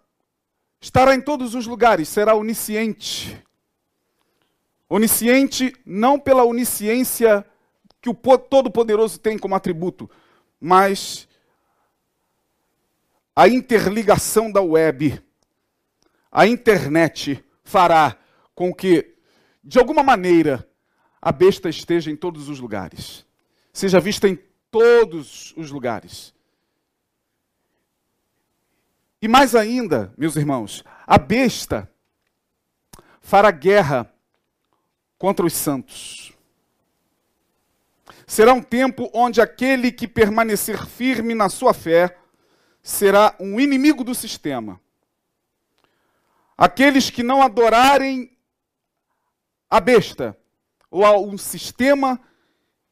estará 0.80 1.14
em 1.14 1.20
todos 1.20 1.54
os 1.54 1.66
lugares, 1.66 2.08
será 2.08 2.34
onisciente, 2.34 3.42
Onisciente 4.92 5.72
não 5.86 6.18
pela 6.18 6.42
onisciência 6.42 7.46
que 8.02 8.10
o 8.10 8.14
Todo-Poderoso 8.14 9.20
tem 9.20 9.38
como 9.38 9.54
atributo, 9.54 10.10
mas 10.60 11.28
a 13.36 13.46
interligação 13.46 14.50
da 14.50 14.60
web, 14.60 15.22
a 16.32 16.44
internet 16.44 17.44
fará 17.62 18.16
com 18.52 18.74
que 18.74 19.14
de 19.62 19.78
alguma 19.78 20.02
maneira, 20.02 20.66
a 21.22 21.30
besta 21.30 21.68
esteja 21.68 22.10
em 22.10 22.16
todos 22.16 22.48
os 22.48 22.58
lugares, 22.58 23.24
seja 23.72 24.00
vista 24.00 24.26
em 24.26 24.36
todos 24.72 25.54
os 25.56 25.70
lugares. 25.70 26.34
E 29.22 29.28
mais 29.28 29.54
ainda, 29.54 30.12
meus 30.16 30.34
irmãos, 30.36 30.82
a 31.06 31.18
besta 31.18 31.90
fará 33.20 33.50
guerra 33.50 34.10
contra 35.18 35.44
os 35.44 35.52
santos. 35.52 36.32
Será 38.26 38.54
um 38.54 38.62
tempo 38.62 39.10
onde 39.12 39.40
aquele 39.40 39.92
que 39.92 40.08
permanecer 40.08 40.86
firme 40.86 41.34
na 41.34 41.48
sua 41.48 41.74
fé 41.74 42.16
será 42.82 43.36
um 43.38 43.60
inimigo 43.60 44.02
do 44.02 44.14
sistema. 44.14 44.80
Aqueles 46.56 47.10
que 47.10 47.22
não 47.22 47.42
adorarem 47.42 48.34
a 49.68 49.80
besta 49.80 50.36
ou 50.90 51.04
a 51.04 51.18
um 51.18 51.36
sistema 51.36 52.18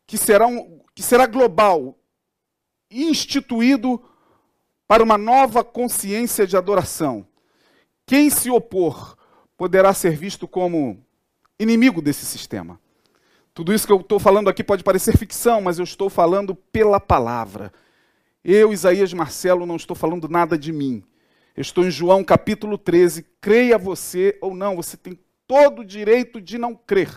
que 0.07 0.19
será, 0.19 0.47
um, 0.47 0.83
que 0.95 1.03
será 1.03 1.27
global, 1.27 1.99
instituído 2.91 4.03
para 4.89 5.05
uma 5.05 5.19
nova 5.19 5.63
consciência 5.63 6.47
de 6.47 6.57
adoração. 6.57 7.27
Quem 8.07 8.31
se 8.31 8.51
opor 8.51 9.19
poderá 9.55 9.93
ser 9.93 10.17
visto 10.17 10.49
como 10.49 11.05
inimigo 11.61 12.01
desse 12.01 12.25
sistema. 12.25 12.81
Tudo 13.53 13.75
isso 13.75 13.87
que 13.87 13.93
eu 13.93 14.01
estou 14.01 14.19
falando 14.19 14.49
aqui 14.49 14.65
pode 14.65 14.83
parecer 14.83 15.17
ficção, 15.19 15.61
mas 15.61 15.79
eu 15.79 15.85
estou 15.85 16.09
falando 16.09 16.55
pela 16.55 16.99
palavra. 16.99 17.71
Eu, 18.43 18.73
Isaías 18.73 19.13
Marcelo, 19.13 19.67
não 19.67 19.77
estou 19.77 19.95
falando 19.95 20.27
nada 20.27 20.57
de 20.57 20.73
mim. 20.73 21.03
Eu 21.55 21.61
estou 21.61 21.85
em 21.85 21.91
João 21.91 22.25
capítulo 22.25 22.79
13. 22.79 23.27
Creia 23.41 23.77
você 23.77 24.39
ou 24.41 24.55
não, 24.55 24.77
você 24.77 24.97
tem 24.97 25.19
todo 25.47 25.81
o 25.81 25.85
direito 25.85 26.41
de 26.41 26.57
não 26.57 26.75
crer. 26.75 27.13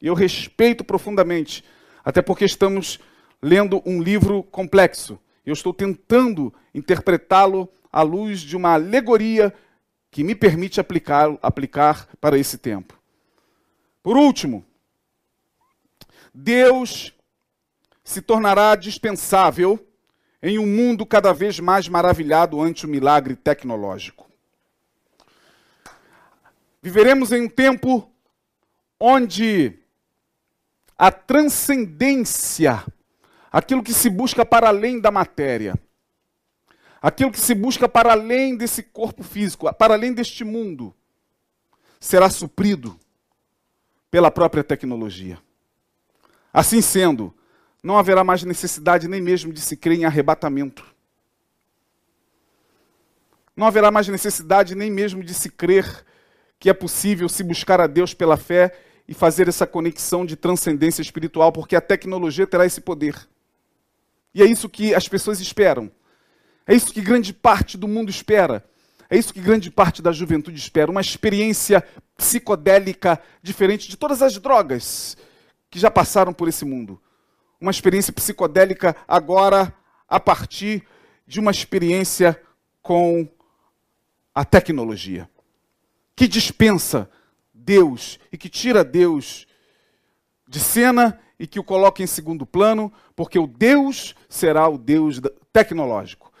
Eu 0.00 0.14
respeito 0.14 0.84
profundamente, 0.84 1.64
até 2.04 2.22
porque 2.22 2.44
estamos 2.44 3.00
lendo 3.42 3.82
um 3.84 4.00
livro 4.00 4.42
complexo. 4.44 5.18
Eu 5.46 5.52
estou 5.52 5.72
tentando 5.72 6.52
interpretá-lo 6.74 7.72
à 7.92 8.02
luz 8.02 8.40
de 8.40 8.56
uma 8.56 8.74
alegoria 8.74 9.54
que 10.10 10.24
me 10.24 10.34
permite 10.34 10.80
aplicar, 10.80 11.38
aplicar 11.40 12.08
para 12.20 12.36
esse 12.36 12.58
tempo. 12.58 12.98
Por 14.02 14.16
último, 14.16 14.66
Deus 16.34 17.14
se 18.02 18.20
tornará 18.20 18.74
dispensável 18.74 19.78
em 20.42 20.58
um 20.58 20.66
mundo 20.66 21.06
cada 21.06 21.32
vez 21.32 21.58
mais 21.60 21.88
maravilhado 21.88 22.60
ante 22.60 22.84
o 22.84 22.88
milagre 22.88 23.34
tecnológico. 23.34 24.26
Viveremos 26.82 27.32
em 27.32 27.42
um 27.42 27.48
tempo 27.48 28.10
onde 29.00 29.78
a 30.96 31.10
transcendência 31.10 32.84
aquilo 33.56 33.82
que 33.82 33.94
se 33.94 34.10
busca 34.10 34.44
para 34.44 34.68
além 34.68 35.00
da 35.00 35.10
matéria, 35.10 35.80
aquilo 37.00 37.32
que 37.32 37.40
se 37.40 37.54
busca 37.54 37.88
para 37.88 38.12
além 38.12 38.54
desse 38.54 38.82
corpo 38.82 39.22
físico, 39.22 39.72
para 39.72 39.94
além 39.94 40.12
deste 40.12 40.44
mundo, 40.44 40.94
será 41.98 42.28
suprido 42.28 43.00
pela 44.10 44.30
própria 44.30 44.62
tecnologia. 44.62 45.38
Assim 46.52 46.82
sendo, 46.82 47.34
não 47.82 47.96
haverá 47.96 48.22
mais 48.22 48.42
necessidade 48.42 49.08
nem 49.08 49.22
mesmo 49.22 49.50
de 49.54 49.62
se 49.62 49.74
crer 49.74 50.00
em 50.00 50.04
arrebatamento. 50.04 50.84
Não 53.56 53.66
haverá 53.66 53.90
mais 53.90 54.06
necessidade 54.06 54.74
nem 54.74 54.90
mesmo 54.90 55.24
de 55.24 55.32
se 55.32 55.48
crer 55.48 56.04
que 56.58 56.68
é 56.68 56.74
possível 56.74 57.26
se 57.26 57.42
buscar 57.42 57.80
a 57.80 57.86
Deus 57.86 58.12
pela 58.12 58.36
fé 58.36 58.78
e 59.08 59.14
fazer 59.14 59.48
essa 59.48 59.66
conexão 59.66 60.26
de 60.26 60.36
transcendência 60.36 61.00
espiritual, 61.00 61.50
porque 61.50 61.74
a 61.74 61.80
tecnologia 61.80 62.46
terá 62.46 62.66
esse 62.66 62.82
poder. 62.82 63.26
E 64.36 64.42
é 64.42 64.44
isso 64.44 64.68
que 64.68 64.94
as 64.94 65.08
pessoas 65.08 65.40
esperam. 65.40 65.90
É 66.66 66.74
isso 66.74 66.92
que 66.92 67.00
grande 67.00 67.32
parte 67.32 67.78
do 67.78 67.88
mundo 67.88 68.10
espera. 68.10 68.62
É 69.08 69.16
isso 69.16 69.32
que 69.32 69.40
grande 69.40 69.70
parte 69.70 70.02
da 70.02 70.12
juventude 70.12 70.58
espera. 70.58 70.90
Uma 70.90 71.00
experiência 71.00 71.82
psicodélica 72.18 73.18
diferente 73.42 73.88
de 73.88 73.96
todas 73.96 74.20
as 74.20 74.36
drogas 74.36 75.16
que 75.70 75.78
já 75.78 75.90
passaram 75.90 76.34
por 76.34 76.48
esse 76.48 76.66
mundo. 76.66 77.00
Uma 77.58 77.70
experiência 77.70 78.12
psicodélica 78.12 78.94
agora 79.08 79.74
a 80.06 80.20
partir 80.20 80.86
de 81.26 81.40
uma 81.40 81.50
experiência 81.50 82.38
com 82.82 83.26
a 84.34 84.44
tecnologia. 84.44 85.30
Que 86.14 86.28
dispensa 86.28 87.08
Deus 87.54 88.20
e 88.30 88.36
que 88.36 88.50
tira 88.50 88.84
Deus 88.84 89.46
de 90.46 90.60
cena 90.60 91.18
e 91.38 91.46
que 91.46 91.58
o 91.58 91.64
coloca 91.64 92.02
em 92.02 92.06
segundo 92.06 92.46
plano, 92.46 92.92
porque 93.14 93.38
o 93.38 93.46
Deus 93.46 94.14
será 94.28 94.68
o 94.68 94.78
Deus 94.78 95.20
tecnológico. 95.52 96.32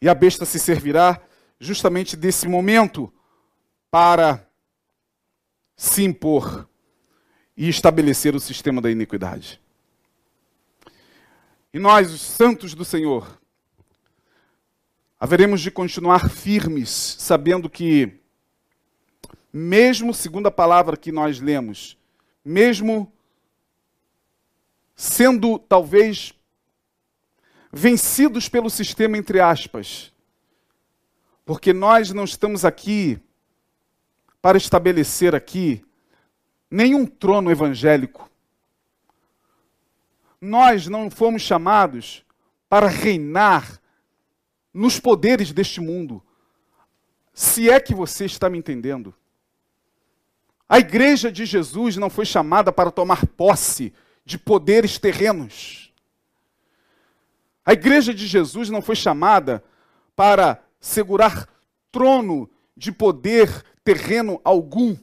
E 0.00 0.08
a 0.08 0.14
besta 0.14 0.44
se 0.44 0.58
servirá 0.58 1.20
justamente 1.58 2.16
desse 2.16 2.46
momento 2.46 3.12
para 3.90 4.46
se 5.76 6.02
impor 6.04 6.68
e 7.56 7.68
estabelecer 7.68 8.34
o 8.34 8.40
sistema 8.40 8.80
da 8.80 8.90
iniquidade. 8.90 9.60
E 11.72 11.78
nós, 11.78 12.12
os 12.12 12.20
santos 12.20 12.74
do 12.74 12.84
Senhor, 12.84 13.38
haveremos 15.18 15.60
de 15.60 15.70
continuar 15.70 16.28
firmes, 16.30 16.90
sabendo 17.18 17.68
que, 17.68 18.20
mesmo 19.52 20.12
segundo 20.12 20.46
a 20.46 20.50
palavra 20.50 20.96
que 20.96 21.10
nós 21.10 21.40
lemos, 21.40 21.95
mesmo 22.46 23.12
sendo 24.94 25.58
talvez 25.58 26.32
vencidos 27.72 28.48
pelo 28.48 28.70
sistema, 28.70 29.18
entre 29.18 29.40
aspas, 29.40 30.12
porque 31.44 31.72
nós 31.72 32.12
não 32.12 32.22
estamos 32.22 32.64
aqui 32.64 33.20
para 34.40 34.56
estabelecer 34.56 35.34
aqui 35.34 35.84
nenhum 36.70 37.04
trono 37.04 37.50
evangélico. 37.50 38.30
Nós 40.40 40.86
não 40.86 41.10
fomos 41.10 41.42
chamados 41.42 42.24
para 42.68 42.86
reinar 42.86 43.80
nos 44.72 45.00
poderes 45.00 45.52
deste 45.52 45.80
mundo. 45.80 46.22
Se 47.34 47.68
é 47.68 47.80
que 47.80 47.92
você 47.92 48.24
está 48.24 48.48
me 48.48 48.56
entendendo. 48.56 49.12
A 50.68 50.78
igreja 50.78 51.30
de 51.30 51.44
Jesus 51.44 51.96
não 51.96 52.10
foi 52.10 52.26
chamada 52.26 52.72
para 52.72 52.90
tomar 52.90 53.26
posse 53.26 53.92
de 54.24 54.36
poderes 54.36 54.98
terrenos. 54.98 55.92
A 57.64 57.72
igreja 57.72 58.12
de 58.12 58.26
Jesus 58.26 58.68
não 58.68 58.82
foi 58.82 58.96
chamada 58.96 59.62
para 60.14 60.62
segurar 60.80 61.48
trono 61.92 62.50
de 62.76 62.90
poder 62.90 63.64
terreno 63.84 64.40
algum. 64.44 64.96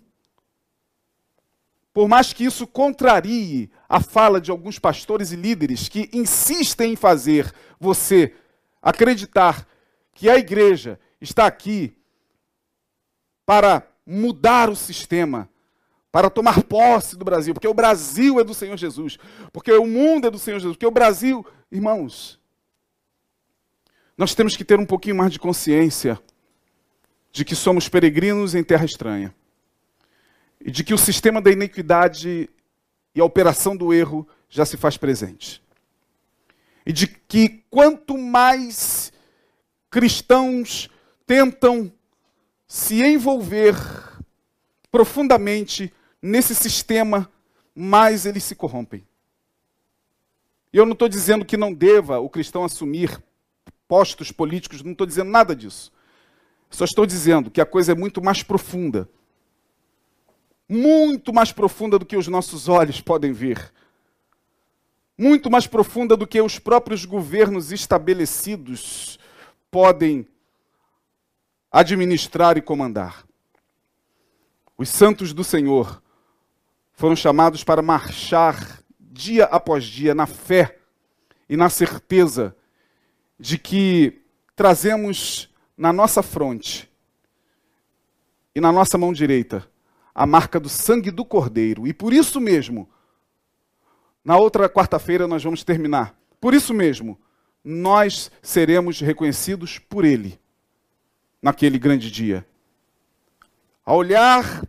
Por 1.93 2.07
mais 2.07 2.33
que 2.33 2.43
isso 2.43 2.65
contrarie 2.65 3.69
a 3.87 4.01
fala 4.01 4.41
de 4.41 4.51
alguns 4.51 4.79
pastores 4.79 5.31
e 5.31 5.35
líderes 5.35 5.87
que 5.87 6.09
insistem 6.11 6.93
em 6.93 6.95
fazer 6.95 7.53
você 7.79 8.35
acreditar 8.81 9.67
que 10.13 10.29
a 10.29 10.37
igreja 10.37 10.99
está 11.21 11.45
aqui 11.45 11.95
para 13.45 13.87
mudar 14.05 14.69
o 14.69 14.75
sistema, 14.75 15.49
para 16.13 16.29
tomar 16.29 16.61
posse 16.65 17.17
do 17.17 17.25
Brasil, 17.25 17.55
porque 17.55 17.67
o 17.67 17.73
Brasil 17.73 18.39
é 18.39 18.43
do 18.43 18.53
Senhor 18.53 18.77
Jesus, 18.77 19.17
porque 19.51 19.71
o 19.71 19.87
mundo 19.87 20.27
é 20.27 20.29
do 20.29 20.37
Senhor 20.37 20.59
Jesus, 20.59 20.75
porque 20.75 20.85
o 20.85 20.91
Brasil, 20.91 21.43
irmãos, 21.71 22.39
nós 24.15 24.35
temos 24.35 24.55
que 24.55 24.63
ter 24.63 24.79
um 24.79 24.85
pouquinho 24.85 25.15
mais 25.15 25.31
de 25.31 25.39
consciência 25.39 26.21
de 27.31 27.43
que 27.43 27.55
somos 27.55 27.89
peregrinos 27.89 28.53
em 28.53 28.63
terra 28.63 28.85
estranha 28.85 29.33
e 30.61 30.69
de 30.69 30.83
que 30.83 30.93
o 30.93 30.99
sistema 30.99 31.41
da 31.41 31.49
iniquidade 31.49 32.47
e 33.15 33.19
a 33.19 33.25
operação 33.25 33.75
do 33.75 33.91
erro 33.91 34.27
já 34.47 34.67
se 34.67 34.77
faz 34.77 34.97
presente. 34.97 35.63
E 36.85 36.93
de 36.93 37.07
que 37.07 37.63
quanto 37.71 38.19
mais 38.19 39.11
cristãos 39.89 40.91
tentam 41.25 41.91
se 42.67 43.01
envolver 43.01 43.75
profundamente 44.91 45.91
nesse 46.23 46.55
sistema, 46.55 47.29
mais 47.75 48.25
eles 48.25 48.45
se 48.45 48.55
corrompem. 48.55 49.05
E 50.71 50.77
eu 50.77 50.85
não 50.85 50.93
estou 50.93 51.09
dizendo 51.09 51.43
que 51.43 51.57
não 51.57 51.73
deva 51.73 52.19
o 52.19 52.29
cristão 52.29 52.63
assumir 52.63 53.21
postos 53.89 54.31
políticos, 54.31 54.81
não 54.81 54.93
estou 54.93 55.05
dizendo 55.05 55.29
nada 55.29 55.53
disso. 55.53 55.91
Só 56.69 56.85
estou 56.85 57.05
dizendo 57.05 57.51
que 57.51 57.59
a 57.59 57.65
coisa 57.65 57.91
é 57.91 57.95
muito 57.95 58.23
mais 58.23 58.41
profunda. 58.41 59.07
Muito 60.67 61.33
mais 61.33 61.51
profunda 61.51 61.99
do 61.99 62.05
que 62.05 62.15
os 62.15 62.27
nossos 62.27 62.69
olhos 62.69 63.01
podem 63.01 63.33
ver. 63.33 63.71
Muito 65.15 65.51
mais 65.51 65.67
profunda 65.67 66.15
do 66.15 66.25
que 66.25 66.41
os 66.41 66.57
próprios 66.57 67.05
governos 67.05 67.71
estabelecidos 67.71 69.19
podem 69.69 70.25
administrar 71.71 72.57
e 72.57 72.61
comandar. 72.61 73.25
Os 74.75 74.89
santos 74.89 75.33
do 75.33 75.43
Senhor 75.43 76.02
foram 76.93 77.15
chamados 77.15 77.63
para 77.63 77.81
marchar 77.81 78.81
dia 78.99 79.45
após 79.45 79.83
dia 79.83 80.15
na 80.15 80.25
fé 80.25 80.79
e 81.49 81.57
na 81.57 81.69
certeza 81.69 82.55
de 83.39 83.57
que 83.57 84.21
trazemos 84.55 85.49
na 85.77 85.91
nossa 85.91 86.23
fronte 86.23 86.89
e 88.55 88.61
na 88.61 88.71
nossa 88.71 88.97
mão 88.97 89.11
direita 89.11 89.67
a 90.15 90.27
marca 90.27 90.59
do 90.59 90.69
sangue 90.69 91.09
do 91.09 91.25
Cordeiro. 91.25 91.87
E 91.87 91.93
por 91.93 92.13
isso 92.13 92.39
mesmo, 92.39 92.87
na 94.23 94.37
outra 94.37 94.69
quarta-feira 94.69 95.27
nós 95.27 95.43
vamos 95.43 95.63
terminar. 95.63 96.15
Por 96.39 96.53
isso 96.53 96.73
mesmo, 96.73 97.19
nós 97.63 98.29
seremos 98.41 98.99
reconhecidos 99.01 99.79
por 99.79 100.05
Ele 100.05 100.39
naquele 101.41 101.79
grande 101.79 102.11
dia. 102.11 102.45
A 103.85 103.93
olhar 103.93 104.63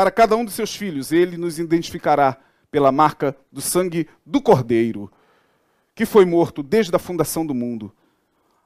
para 0.00 0.10
cada 0.10 0.34
um 0.34 0.46
dos 0.46 0.54
seus 0.54 0.74
filhos, 0.74 1.12
Ele 1.12 1.36
nos 1.36 1.58
identificará 1.58 2.38
pela 2.70 2.90
marca 2.90 3.36
do 3.52 3.60
sangue 3.60 4.08
do 4.24 4.40
Cordeiro, 4.40 5.12
que 5.94 6.06
foi 6.06 6.24
morto 6.24 6.62
desde 6.62 6.96
a 6.96 6.98
fundação 6.98 7.44
do 7.44 7.52
mundo. 7.52 7.92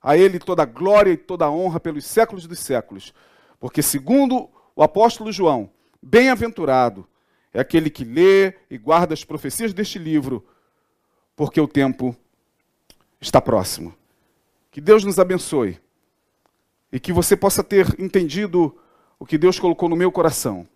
A 0.00 0.16
Ele 0.16 0.38
toda 0.38 0.62
a 0.62 0.64
glória 0.64 1.10
e 1.10 1.16
toda 1.16 1.44
a 1.44 1.50
honra 1.50 1.80
pelos 1.80 2.04
séculos 2.04 2.46
dos 2.46 2.60
séculos, 2.60 3.12
porque, 3.58 3.82
segundo 3.82 4.48
o 4.76 4.82
apóstolo 4.84 5.32
João, 5.32 5.68
bem-aventurado 6.00 7.04
é 7.52 7.58
aquele 7.58 7.90
que 7.90 8.04
lê 8.04 8.54
e 8.70 8.78
guarda 8.78 9.12
as 9.12 9.24
profecias 9.24 9.74
deste 9.74 9.98
livro, 9.98 10.46
porque 11.34 11.60
o 11.60 11.66
tempo 11.66 12.14
está 13.20 13.40
próximo. 13.40 13.92
Que 14.70 14.80
Deus 14.80 15.02
nos 15.02 15.18
abençoe 15.18 15.80
e 16.92 17.00
que 17.00 17.12
você 17.12 17.36
possa 17.36 17.64
ter 17.64 17.92
entendido 17.98 18.78
o 19.18 19.26
que 19.26 19.36
Deus 19.36 19.58
colocou 19.58 19.88
no 19.88 19.96
meu 19.96 20.12
coração. 20.12 20.68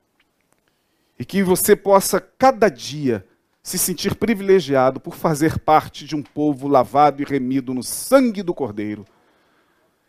E 1.18 1.24
que 1.24 1.42
você 1.42 1.74
possa, 1.74 2.20
cada 2.20 2.68
dia, 2.68 3.26
se 3.62 3.78
sentir 3.78 4.14
privilegiado 4.14 4.98
por 4.98 5.14
fazer 5.14 5.58
parte 5.58 6.06
de 6.06 6.16
um 6.16 6.22
povo 6.22 6.68
lavado 6.68 7.20
e 7.20 7.24
remido 7.24 7.74
no 7.74 7.82
sangue 7.82 8.42
do 8.42 8.54
Cordeiro. 8.54 9.04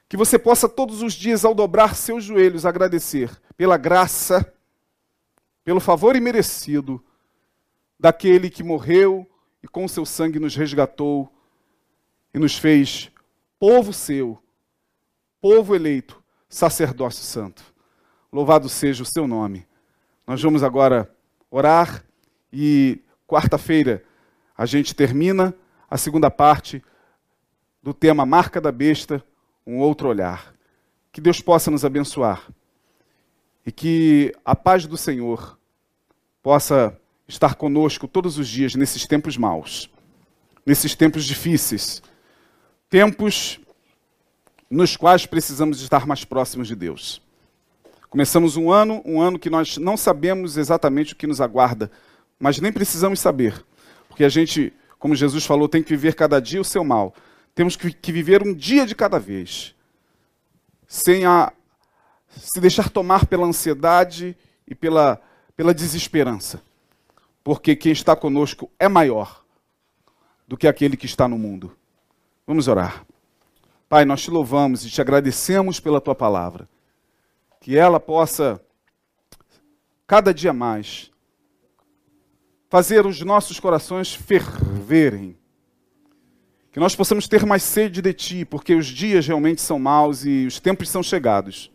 Que 0.07 0.15
você 0.15 0.39
possa, 0.39 0.69
todos 0.69 1.01
os 1.01 1.13
dias, 1.13 1.43
ao 1.43 1.53
dobrar 1.53 1.95
seus 1.95 2.23
joelhos, 2.23 2.65
agradecer 2.65 3.29
pela 3.57 3.77
graça, 3.77 4.53
pelo 5.63 5.79
favor 5.79 6.15
imerecido 6.15 7.03
daquele 7.99 8.49
que 8.49 8.63
morreu 8.63 9.29
e 9.61 9.67
com 9.67 9.87
seu 9.87 10.05
sangue 10.05 10.39
nos 10.39 10.55
resgatou 10.55 11.31
e 12.33 12.39
nos 12.39 12.57
fez 12.57 13.11
povo 13.59 13.91
seu, 13.91 14.41
povo 15.41 15.75
eleito, 15.75 16.23
sacerdócio 16.47 17.23
santo. 17.23 17.61
Louvado 18.31 18.69
seja 18.69 19.03
o 19.03 19.05
seu 19.05 19.27
nome. 19.27 19.67
Nós 20.29 20.43
vamos 20.43 20.61
agora 20.61 21.11
orar 21.49 22.05
e 22.53 23.01
quarta-feira 23.25 24.03
a 24.55 24.63
gente 24.63 24.93
termina 24.93 25.55
a 25.89 25.97
segunda 25.97 26.29
parte 26.29 26.83
do 27.81 27.95
tema 27.95 28.27
Marca 28.27 28.61
da 28.61 28.71
Besta, 28.71 29.25
um 29.65 29.79
outro 29.79 30.07
olhar. 30.07 30.53
Que 31.11 31.19
Deus 31.19 31.41
possa 31.41 31.71
nos 31.71 31.83
abençoar 31.83 32.47
e 33.65 33.71
que 33.71 34.31
a 34.45 34.55
paz 34.55 34.85
do 34.85 34.95
Senhor 34.95 35.57
possa 36.43 36.95
estar 37.27 37.55
conosco 37.55 38.07
todos 38.07 38.37
os 38.37 38.47
dias 38.47 38.75
nesses 38.75 39.07
tempos 39.07 39.35
maus, 39.35 39.89
nesses 40.63 40.93
tempos 40.93 41.25
difíceis, 41.25 42.03
tempos 42.87 43.59
nos 44.69 44.95
quais 44.95 45.25
precisamos 45.25 45.81
estar 45.81 46.05
mais 46.05 46.23
próximos 46.23 46.67
de 46.67 46.75
Deus. 46.75 47.19
Começamos 48.09 48.57
um 48.57 48.71
ano, 48.71 49.03
um 49.05 49.21
ano 49.21 49.37
que 49.37 49.51
nós 49.51 49.77
não 49.77 49.95
sabemos 49.95 50.57
exatamente 50.57 51.13
o 51.13 51.15
que 51.15 51.27
nos 51.27 51.39
aguarda, 51.39 51.91
mas 52.39 52.59
nem 52.59 52.71
precisamos 52.71 53.19
saber, 53.19 53.63
porque 54.07 54.23
a 54.23 54.29
gente, 54.29 54.73
como 54.97 55.15
Jesus 55.15 55.45
falou, 55.45 55.69
tem 55.69 55.83
que 55.83 55.89
viver 55.89 56.15
cada 56.15 56.39
dia 56.39 56.59
o 56.59 56.65
seu 56.65 56.83
mal. 56.83 57.13
Temos 57.53 57.75
que, 57.75 58.11
viver 58.11 58.41
um 58.41 58.53
dia 58.53 58.87
de 58.87 58.95
cada 58.95 59.19
vez, 59.19 59.75
sem 60.87 61.23
a, 61.25 61.53
se 62.29 62.59
deixar 62.59 62.89
tomar 62.89 63.27
pela 63.27 63.45
ansiedade 63.45 64.35
e 64.67 64.73
pela, 64.73 65.21
pela 65.55 65.71
desesperança, 65.71 66.63
porque 67.43 67.75
quem 67.75 67.91
está 67.91 68.15
conosco 68.15 68.71
é 68.79 68.87
maior 68.87 69.43
do 70.47 70.57
que 70.57 70.67
aquele 70.67 70.97
que 70.97 71.05
está 71.05 71.27
no 71.27 71.37
mundo. 71.37 71.77
Vamos 72.47 72.67
orar. 72.67 73.05
Pai, 73.87 74.03
nós 74.03 74.23
te 74.23 74.31
louvamos 74.31 74.83
e 74.83 74.89
te 74.89 74.99
agradecemos 74.99 75.79
pela 75.79 76.01
tua 76.01 76.15
palavra 76.15 76.67
que 77.59 77.77
ela 77.77 77.99
possa, 77.99 78.61
cada 80.07 80.33
dia 80.33 80.53
mais, 80.53 81.11
fazer 82.69 83.05
os 83.05 83.21
nossos 83.21 83.59
corações 83.59 84.13
ferverem. 84.13 85.37
Que 86.71 86.79
nós 86.79 86.95
possamos 86.95 87.27
ter 87.27 87.45
mais 87.45 87.63
sede 87.63 88.01
de 88.01 88.13
Ti, 88.13 88.45
porque 88.45 88.75
os 88.75 88.85
dias 88.85 89.25
realmente 89.27 89.59
são 89.59 89.79
maus 89.79 90.23
e 90.23 90.45
os 90.45 90.59
tempos 90.59 90.89
são 90.89 91.01
chegados. 91.01 91.71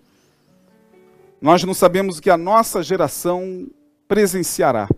Nós 1.41 1.63
não 1.65 1.75
sabemos 1.75 2.19
o 2.19 2.23
que 2.23 2.31
a 2.31 2.39
nossa 2.39 2.83
geração 2.83 3.69
presenciará. 4.09 4.89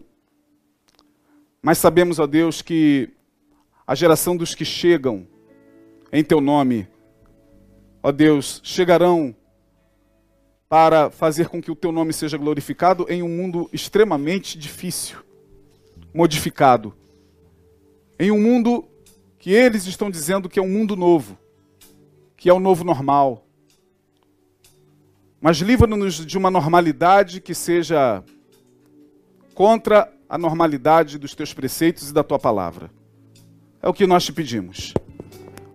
Mas 1.63 1.79
sabemos, 1.79 2.19
ó 2.19 2.27
Deus, 2.27 2.63
que 2.63 3.11
a 3.87 3.95
geração 3.95 4.37
dos 4.37 4.55
que 4.55 4.65
chegam 4.65 5.27
em 6.13 6.23
Teu 6.23 6.41
nome, 6.41 6.87
ó 8.03 8.13
Deus, 8.13 8.61
chegarão 8.63 9.35
para 10.69 11.11
fazer 11.11 11.49
com 11.49 11.63
que 11.63 11.71
o 11.71 11.77
teu 11.77 11.93
nome 11.93 12.13
seja 12.13 12.37
glorificado 12.37 13.07
em 13.09 13.23
um 13.23 13.29
mundo 13.29 13.69
extremamente 13.73 14.59
difícil, 14.59 15.19
modificado. 16.13 16.95
Em 18.19 18.31
um 18.31 18.41
mundo 18.41 18.85
que 19.39 19.51
eles 19.51 19.87
estão 19.87 20.11
dizendo 20.11 20.49
que 20.49 20.59
é 20.59 20.63
um 20.63 20.69
mundo 20.69 20.97
novo, 20.97 21.39
que 22.37 22.49
é 22.49 22.53
o 22.53 22.59
novo 22.59 22.83
normal. 22.83 23.47
Mas 25.41 25.59
livra-nos 25.59 26.27
de 26.27 26.37
uma 26.37 26.51
normalidade 26.51 27.41
que 27.41 27.55
seja 27.55 28.25
contra 29.55 30.13
a 30.29 30.37
normalidade 30.37 31.19
dos 31.19 31.35
teus 31.35 31.55
preceitos 31.55 32.11
e 32.11 32.13
da 32.13 32.25
tua 32.25 32.39
palavra. 32.39 32.91
É 33.81 33.89
o 33.89 33.95
que 33.95 34.07
nós 34.07 34.25
te 34.25 34.33
pedimos. 34.33 34.93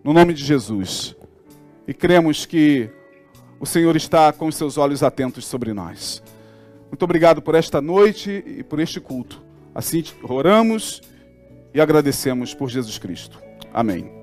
No 0.04 0.12
nome 0.12 0.34
de 0.34 0.44
Jesus. 0.44 1.16
E 1.88 1.94
cremos 1.94 2.46
que 2.46 2.90
o 3.62 3.66
Senhor 3.68 3.96
está 3.96 4.34
com 4.34 4.48
os 4.48 4.56
seus 4.56 4.76
olhos 4.76 5.04
atentos 5.04 5.46
sobre 5.46 5.72
nós. 5.72 6.22
Muito 6.90 7.04
obrigado 7.04 7.44
por 7.44 7.54
esta 7.54 7.80
noite 7.80 8.44
e 8.46 8.64
por 8.64 8.80
este 8.80 9.00
culto. 9.00 9.40
Assim 9.74 10.04
oramos 10.24 11.02
e 11.72 11.80
agradecemos 11.80 12.56
por 12.56 12.70
Jesus 12.70 12.98
Cristo. 12.98 13.40
Amém. 13.72 14.21